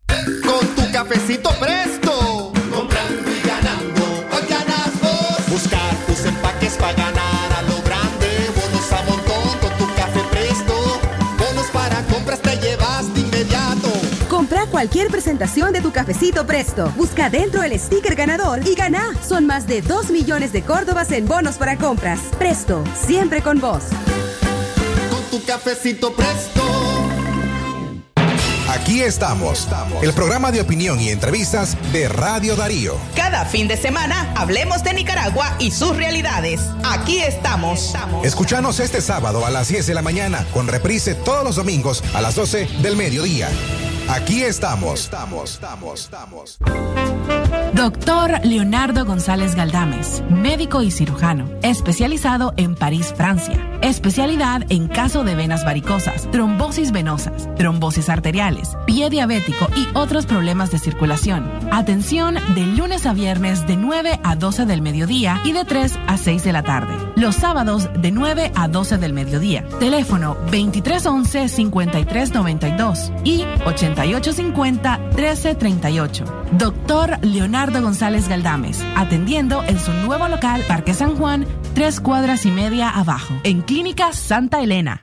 Con 0.06 0.66
tu 0.74 0.92
cafecito 0.92 1.48
presto. 1.58 2.52
Comprando 2.74 3.30
y 3.30 3.40
ganando. 3.48 4.02
Hoy 4.32 4.46
ganas 4.48 5.00
vos. 5.00 5.48
Buscar 5.48 5.96
tus 6.06 6.26
empaques 6.26 6.74
para 6.74 6.92
ganar 6.92 7.52
a 7.56 7.62
lo 7.62 7.82
grande. 7.82 8.50
Bonos 8.54 8.92
a 8.92 9.02
montón 9.04 9.58
con 9.60 9.78
tu 9.78 9.94
café 9.94 10.20
presto. 10.30 11.00
Bonos 11.38 11.66
para 11.72 12.02
compras 12.02 12.40
te 12.42 12.56
llevas 12.58 13.14
de 13.14 13.20
inmediato. 13.20 13.90
Compra 14.28 14.66
cualquier 14.66 15.08
presentación 15.08 15.72
de 15.72 15.80
tu 15.80 15.90
cafecito 15.90 16.46
Presto. 16.46 16.92
Busca 16.96 17.30
dentro 17.30 17.62
el 17.62 17.78
sticker 17.80 18.14
ganador 18.14 18.60
y 18.66 18.74
gana. 18.74 19.08
Son 19.26 19.46
más 19.46 19.66
de 19.66 19.80
2 19.80 20.10
millones 20.10 20.52
de 20.52 20.62
córdobas 20.62 21.12
en 21.12 21.26
bonos 21.26 21.56
para 21.56 21.78
compras. 21.78 22.20
Presto, 22.38 22.84
siempre 22.94 23.40
con 23.40 23.58
vos. 23.58 23.84
Tu 25.32 25.42
cafecito 25.44 26.12
presto. 26.12 26.60
Aquí 28.68 29.00
estamos, 29.00 29.66
el 30.02 30.12
programa 30.12 30.52
de 30.52 30.60
opinión 30.60 31.00
y 31.00 31.08
entrevistas 31.08 31.74
de 31.90 32.06
Radio 32.06 32.54
Darío. 32.54 32.98
Cada 33.16 33.46
fin 33.46 33.66
de 33.66 33.78
semana 33.78 34.30
hablemos 34.36 34.84
de 34.84 34.92
Nicaragua 34.92 35.56
y 35.58 35.70
sus 35.70 35.96
realidades. 35.96 36.60
Aquí 36.84 37.20
estamos. 37.20 37.94
Escuchanos 38.22 38.78
este 38.78 39.00
sábado 39.00 39.46
a 39.46 39.50
las 39.50 39.68
10 39.68 39.86
de 39.86 39.94
la 39.94 40.02
mañana, 40.02 40.46
con 40.52 40.68
reprise 40.68 41.14
todos 41.14 41.44
los 41.44 41.56
domingos 41.56 42.04
a 42.12 42.20
las 42.20 42.34
12 42.34 42.66
del 42.82 42.96
mediodía. 42.96 43.48
Aquí 44.10 44.42
estamos. 44.42 45.04
Estamos, 45.04 45.52
estamos, 45.54 46.00
estamos. 46.02 46.58
Doctor 47.74 48.40
Leonardo 48.44 49.04
González 49.04 49.54
Galdames, 49.54 50.22
médico 50.30 50.80
y 50.82 50.90
cirujano, 50.90 51.48
especializado 51.62 52.54
en 52.56 52.74
París, 52.74 53.14
Francia. 53.16 53.68
Especialidad 53.82 54.62
en 54.68 54.88
caso 54.88 55.24
de 55.24 55.34
venas 55.34 55.64
varicosas, 55.64 56.30
trombosis 56.30 56.92
venosas, 56.92 57.48
trombosis 57.56 58.08
arteriales, 58.08 58.76
pie 58.86 59.10
diabético 59.10 59.66
y 59.74 59.88
otros 59.96 60.26
problemas 60.26 60.70
de 60.70 60.78
circulación. 60.78 61.50
Atención 61.72 62.36
de 62.54 62.66
lunes 62.66 63.06
a 63.06 63.14
viernes 63.14 63.66
de 63.66 63.76
9 63.76 64.20
a 64.22 64.36
12 64.36 64.66
del 64.66 64.82
mediodía 64.82 65.40
y 65.44 65.50
de 65.52 65.64
3 65.64 65.98
a 66.06 66.18
6 66.18 66.44
de 66.44 66.52
la 66.52 66.62
tarde. 66.62 66.94
Los 67.16 67.34
sábados 67.36 67.88
de 67.94 68.12
9 68.12 68.52
a 68.54 68.68
12 68.68 68.98
del 68.98 69.12
mediodía. 69.12 69.64
Teléfono 69.80 70.36
2311-5392 70.52 73.12
y 73.24 73.40
8850-1338. 73.64 76.24
Doctor 76.52 77.18
Leonardo 77.22 77.41
González 77.82 78.28
Galdames, 78.28 78.84
atendiendo 78.96 79.62
en 79.64 79.78
su 79.78 79.92
nuevo 79.92 80.28
local 80.28 80.62
Parque 80.68 80.94
San 80.94 81.16
Juan, 81.16 81.46
tres 81.74 82.00
cuadras 82.00 82.46
y 82.46 82.50
media 82.50 82.90
abajo, 82.90 83.34
en 83.44 83.62
Clínica 83.62 84.12
Santa 84.12 84.60
Elena. 84.60 85.02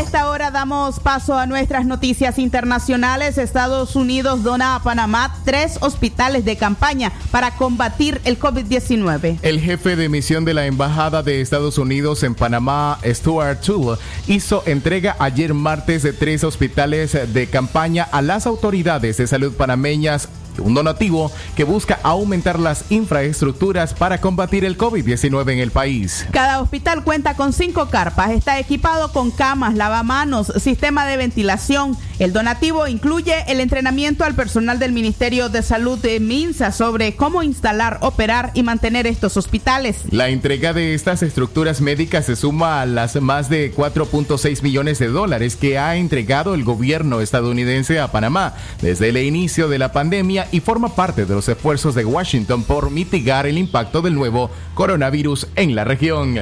A 0.00 0.02
esta 0.02 0.30
hora 0.30 0.50
damos 0.50 0.98
paso 0.98 1.36
a 1.36 1.44
nuestras 1.44 1.84
noticias 1.84 2.38
internacionales. 2.38 3.36
Estados 3.36 3.96
Unidos 3.96 4.42
dona 4.42 4.74
a 4.74 4.82
Panamá 4.82 5.36
tres 5.44 5.76
hospitales 5.82 6.46
de 6.46 6.56
campaña 6.56 7.12
para 7.30 7.50
combatir 7.50 8.18
el 8.24 8.38
COVID-19. 8.38 9.40
El 9.42 9.60
jefe 9.60 9.96
de 9.96 10.08
misión 10.08 10.46
de 10.46 10.54
la 10.54 10.64
Embajada 10.64 11.22
de 11.22 11.42
Estados 11.42 11.76
Unidos 11.76 12.22
en 12.22 12.34
Panamá, 12.34 12.98
Stuart 13.04 13.60
Toole, 13.60 13.98
hizo 14.26 14.62
entrega 14.64 15.16
ayer 15.18 15.52
martes 15.52 16.02
de 16.02 16.14
tres 16.14 16.44
hospitales 16.44 17.12
de 17.34 17.46
campaña 17.48 18.08
a 18.10 18.22
las 18.22 18.46
autoridades 18.46 19.18
de 19.18 19.26
salud 19.26 19.52
panameñas 19.52 20.30
un 20.60 20.74
donativo 20.74 21.32
que 21.56 21.64
busca 21.64 21.98
aumentar 22.02 22.58
las 22.58 22.90
infraestructuras 22.90 23.94
para 23.94 24.20
combatir 24.20 24.64
el 24.64 24.78
COVID-19 24.78 25.52
en 25.52 25.58
el 25.58 25.70
país. 25.70 26.26
Cada 26.30 26.60
hospital 26.60 27.04
cuenta 27.04 27.34
con 27.34 27.52
cinco 27.52 27.88
carpas, 27.88 28.30
está 28.30 28.58
equipado 28.58 29.12
con 29.12 29.30
camas, 29.30 29.74
lavamanos, 29.74 30.52
sistema 30.58 31.06
de 31.06 31.16
ventilación. 31.16 31.96
El 32.18 32.32
donativo 32.32 32.86
incluye 32.86 33.34
el 33.48 33.60
entrenamiento 33.60 34.24
al 34.24 34.34
personal 34.34 34.78
del 34.78 34.92
Ministerio 34.92 35.48
de 35.48 35.62
Salud 35.62 35.98
de 35.98 36.20
MINSA 36.20 36.72
sobre 36.72 37.16
cómo 37.16 37.42
instalar, 37.42 37.98
operar 38.02 38.50
y 38.54 38.62
mantener 38.62 39.06
estos 39.06 39.36
hospitales. 39.36 40.02
La 40.10 40.28
entrega 40.28 40.72
de 40.72 40.94
estas 40.94 41.22
estructuras 41.22 41.80
médicas 41.80 42.26
se 42.26 42.36
suma 42.36 42.82
a 42.82 42.86
las 42.86 43.20
más 43.20 43.48
de 43.48 43.74
4.6 43.74 44.62
millones 44.62 44.98
de 44.98 45.08
dólares 45.08 45.56
que 45.56 45.78
ha 45.78 45.96
entregado 45.96 46.54
el 46.54 46.64
gobierno 46.64 47.20
estadounidense 47.20 48.00
a 48.00 48.12
Panamá 48.12 48.54
desde 48.82 49.08
el 49.08 49.16
inicio 49.16 49.68
de 49.68 49.78
la 49.78 49.92
pandemia 49.92 50.48
y 50.52 50.60
forma 50.60 50.94
parte 50.94 51.26
de 51.26 51.34
los 51.34 51.48
esfuerzos 51.48 51.94
de 51.94 52.04
Washington 52.04 52.64
por 52.64 52.90
mitigar 52.90 53.46
el 53.46 53.58
impacto 53.58 54.02
del 54.02 54.14
nuevo 54.14 54.50
coronavirus 54.74 55.48
en 55.56 55.74
la 55.74 55.84
región. 55.84 56.38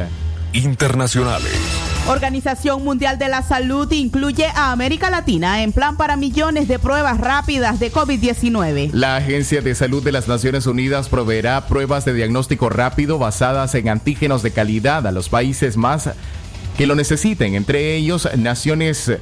Internacionales. 0.53 1.53
Organización 2.09 2.83
Mundial 2.85 3.19
de 3.19 3.29
la 3.29 3.43
Salud 3.43 3.93
incluye 3.93 4.47
a 4.47 4.73
América 4.73 5.11
Latina 5.11 5.63
en 5.63 5.73
plan 5.73 5.99
para 5.99 6.17
millones 6.17 6.67
de 6.67 6.79
pruebas 6.79 7.19
rápidas 7.19 7.81
de 7.81 7.93
COVID-19. 7.93 8.91
La 8.93 9.17
Agencia 9.17 9.61
de 9.61 9.75
Salud 9.75 10.03
de 10.03 10.13
las 10.13 10.27
Naciones 10.27 10.67
Unidas 10.67 11.11
proveerá 11.11 11.67
pruebas 11.67 12.07
de 12.07 12.15
diagnóstico 12.15 12.71
rápido 12.71 13.19
basadas 13.19 13.75
en 13.75 13.91
antígenos 13.91 14.43
de 14.43 14.53
calidad 14.53 15.07
a 15.07 15.13
los 15.13 15.29
países 15.29 15.77
más 15.77 16.09
que 16.79 16.87
lo 16.87 16.95
necesiten, 16.95 17.55
entre 17.55 17.97
ellos 17.97 18.27
naciones 18.39 19.13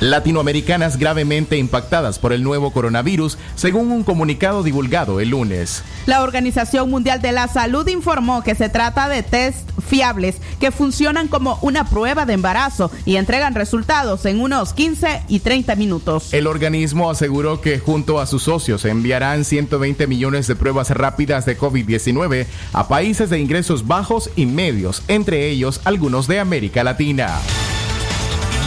latinoamericanas 0.00 0.98
gravemente 0.98 1.56
impactadas 1.56 2.18
por 2.18 2.32
el 2.32 2.42
nuevo 2.42 2.72
coronavirus, 2.72 3.38
según 3.54 3.90
un 3.90 4.04
comunicado 4.04 4.62
divulgado 4.62 5.20
el 5.20 5.30
lunes. 5.30 5.82
La 6.06 6.22
Organización 6.22 6.90
Mundial 6.90 7.20
de 7.20 7.32
la 7.32 7.48
Salud 7.48 7.86
informó 7.88 8.42
que 8.42 8.54
se 8.54 8.68
trata 8.68 9.08
de 9.08 9.22
test 9.22 9.68
fiables 9.88 10.36
que 10.60 10.70
funcionan 10.70 11.28
como 11.28 11.58
una 11.62 11.88
prueba 11.88 12.26
de 12.26 12.34
embarazo 12.34 12.90
y 13.04 13.16
entregan 13.16 13.54
resultados 13.54 14.24
en 14.26 14.40
unos 14.40 14.72
15 14.72 15.22
y 15.28 15.40
30 15.40 15.76
minutos. 15.76 16.32
El 16.32 16.46
organismo 16.46 17.10
aseguró 17.10 17.60
que 17.60 17.78
junto 17.78 18.20
a 18.20 18.26
sus 18.26 18.44
socios 18.44 18.84
enviarán 18.84 19.44
120 19.44 20.06
millones 20.06 20.46
de 20.46 20.56
pruebas 20.56 20.90
rápidas 20.90 21.46
de 21.46 21.58
COVID-19 21.58 22.46
a 22.72 22.88
países 22.88 23.30
de 23.30 23.38
ingresos 23.38 23.86
bajos 23.86 24.30
y 24.36 24.46
medios, 24.46 25.02
entre 25.08 25.48
ellos 25.48 25.80
algunos 25.84 26.28
de 26.28 26.40
América 26.40 26.84
Latina. 26.84 27.38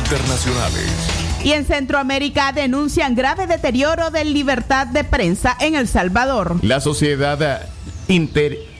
Internacionales. 0.03 1.20
Y 1.43 1.53
en 1.53 1.65
Centroamérica 1.65 2.51
denuncian 2.51 3.15
grave 3.15 3.47
deterioro 3.47 4.11
de 4.11 4.25
libertad 4.25 4.85
de 4.87 5.03
prensa 5.03 5.57
en 5.59 5.75
El 5.75 5.87
Salvador. 5.87 6.57
La 6.61 6.79
sociedad 6.79 7.67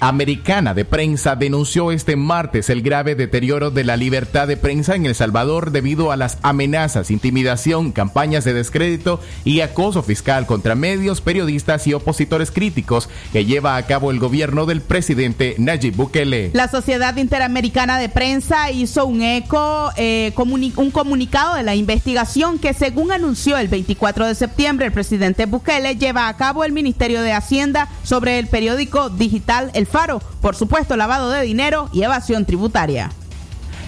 Interamericana 0.01 0.73
de 0.73 0.83
Prensa 0.83 1.35
denunció 1.35 1.91
este 1.91 2.15
martes 2.15 2.71
el 2.71 2.81
grave 2.81 3.13
deterioro 3.13 3.69
de 3.69 3.83
la 3.83 3.97
libertad 3.97 4.47
de 4.47 4.57
prensa 4.57 4.95
en 4.95 5.05
El 5.05 5.13
Salvador 5.13 5.69
debido 5.69 6.11
a 6.11 6.17
las 6.17 6.39
amenazas, 6.41 7.11
intimidación, 7.11 7.91
campañas 7.91 8.43
de 8.43 8.53
descrédito 8.53 9.19
y 9.45 9.61
acoso 9.61 10.01
fiscal 10.01 10.47
contra 10.47 10.73
medios, 10.73 11.21
periodistas 11.21 11.85
y 11.85 11.93
opositores 11.93 12.49
críticos 12.49 13.09
que 13.31 13.45
lleva 13.45 13.75
a 13.75 13.85
cabo 13.85 14.09
el 14.09 14.17
gobierno 14.17 14.65
del 14.65 14.81
presidente 14.81 15.53
Nayib 15.59 15.95
Bukele. 15.95 16.49
La 16.53 16.67
Sociedad 16.67 17.15
Interamericana 17.17 17.99
de 17.99 18.09
Prensa 18.09 18.71
hizo 18.71 19.05
un 19.05 19.21
eco, 19.21 19.91
eh, 19.97 20.33
un 20.35 20.89
comunicado 20.89 21.53
de 21.57 21.63
la 21.63 21.75
investigación 21.75 22.57
que 22.57 22.73
según 22.73 23.11
anunció 23.11 23.59
el 23.59 23.67
24 23.67 24.25
de 24.25 24.33
septiembre 24.33 24.87
el 24.87 24.93
presidente 24.93 25.45
Bukele 25.45 25.95
lleva 25.95 26.27
a 26.27 26.37
cabo 26.37 26.63
el 26.63 26.71
Ministerio 26.71 27.21
de 27.21 27.33
Hacienda 27.33 27.87
sobre 28.01 28.39
el 28.39 28.47
periódico 28.47 29.11
digital 29.11 29.69
El 29.75 29.90
Faro, 29.91 30.19
por 30.41 30.55
supuesto 30.55 30.95
lavado 30.95 31.29
de 31.29 31.41
dinero 31.41 31.89
y 31.93 32.03
evasión 32.03 32.45
tributaria. 32.45 33.11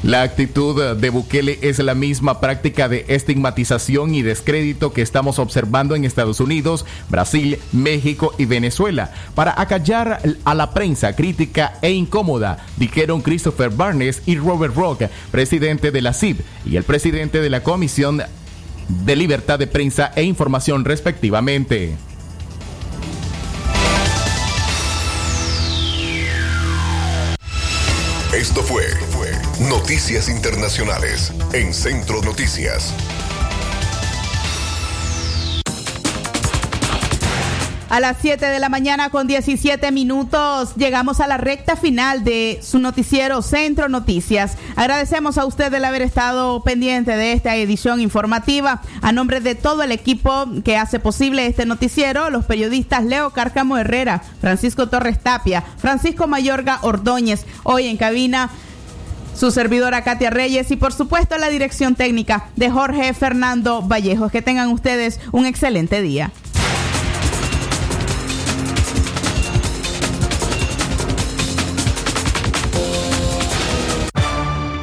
La 0.04 0.22
actitud 0.22 0.97
de 0.97 1.10
Bukele 1.10 1.60
es 1.62 1.80
la 1.80 1.95
misma 1.95 2.41
práctica 2.41 2.89
de 2.89 3.06
estigmatización 3.08 4.14
y 4.14 4.22
descrédito 4.22 4.91
que 4.91 5.01
estamos 5.01 5.39
observando 5.39 5.95
en 5.95 6.04
Estados 6.04 6.41
Unidos, 6.41 6.86
Brasil, 7.08 7.58
México 7.72 8.34
y 8.38 8.43
Venezuela 8.43 9.14
para 9.34 9.60
acallar 9.60 10.22
a 10.43 10.56
la 10.56 10.74
prensa 10.74 11.16
crítica 11.16 11.76
e 11.82 11.91
incómoda, 11.91 12.66
dijeron 12.76 13.22
Christopher 13.22 13.70
Barnes 13.70 14.24
y 14.26 14.36
Robert 14.36 14.76
Rock, 14.76 15.04
presidente 15.32 15.91
de 15.91 16.01
la 16.01 16.12
CIB 16.12 16.41
y 16.66 16.76
el 16.76 16.84
presidente 16.84 17.39
de 17.39 17.49
la 17.49 17.64
Comisión 17.64 18.22
de 18.89 19.16
Libertad 19.16 19.58
de 19.58 19.68
Prensa 19.68 20.12
e 20.18 20.24
Información 20.24 20.84
respectivamente. 20.84 21.95
Esto 28.44 28.62
fue 28.62 28.84
Noticias 29.70 30.28
Internacionales 30.28 31.32
en 31.54 31.74
Centro 31.74 32.22
Noticias. 32.22 32.94
A 37.94 38.00
las 38.00 38.18
7 38.22 38.44
de 38.48 38.58
la 38.58 38.70
mañana 38.70 39.12
con 39.12 39.28
17 39.28 39.91
minutos 39.91 40.74
llegamos 40.78 41.20
a 41.20 41.28
la 41.28 41.38
recta 41.38 41.76
final 41.76 42.24
de 42.24 42.60
su 42.64 42.80
noticiero 42.80 43.44
Centro 43.44 43.88
Noticias. 43.88 44.58
Agradecemos 44.76 45.38
a 45.38 45.46
usted 45.46 45.72
el 45.72 45.86
haber 45.86 46.02
estado 46.02 46.64
pendiente 46.64 47.16
de 47.16 47.34
esta 47.34 47.56
edición 47.56 48.02
informativa. 48.02 48.82
A 49.04 49.12
nombre 49.12 49.41
de 49.41 49.54
todo 49.54 49.84
el 49.84 49.91
equipo 49.91 50.48
que 50.66 50.76
hace 50.76 51.00
posible 51.00 51.46
este 51.46 51.68
noticiero, 51.68 52.32
los 52.32 52.46
periodistas 52.46 53.04
Leo 53.04 53.30
Cárcamo 53.30 53.78
Herrera, 53.78 54.24
Francisco 54.41 54.89
Torres 54.89 55.22
Tapia, 55.22 55.64
Francisco 55.78 56.26
Mayorga 56.26 56.80
Ordóñez, 56.82 57.46
hoy 57.62 57.86
en 57.86 57.98
cabina 57.98 58.50
su 59.36 59.52
servidora 59.52 60.04
Katia 60.04 60.32
Reyes 60.32 60.72
y 60.72 60.78
por 60.78 60.94
supuesto 60.94 61.38
la 61.38 61.50
dirección 61.50 61.94
técnica 61.94 62.50
de 62.56 62.72
Jorge 62.72 63.14
Fernando 63.14 63.84
Vallejos. 63.84 64.32
Que 64.32 64.41
tengan 64.41 64.70
ustedes 64.70 65.20
un 65.32 65.46
excelente 65.46 66.02
día. 66.02 66.32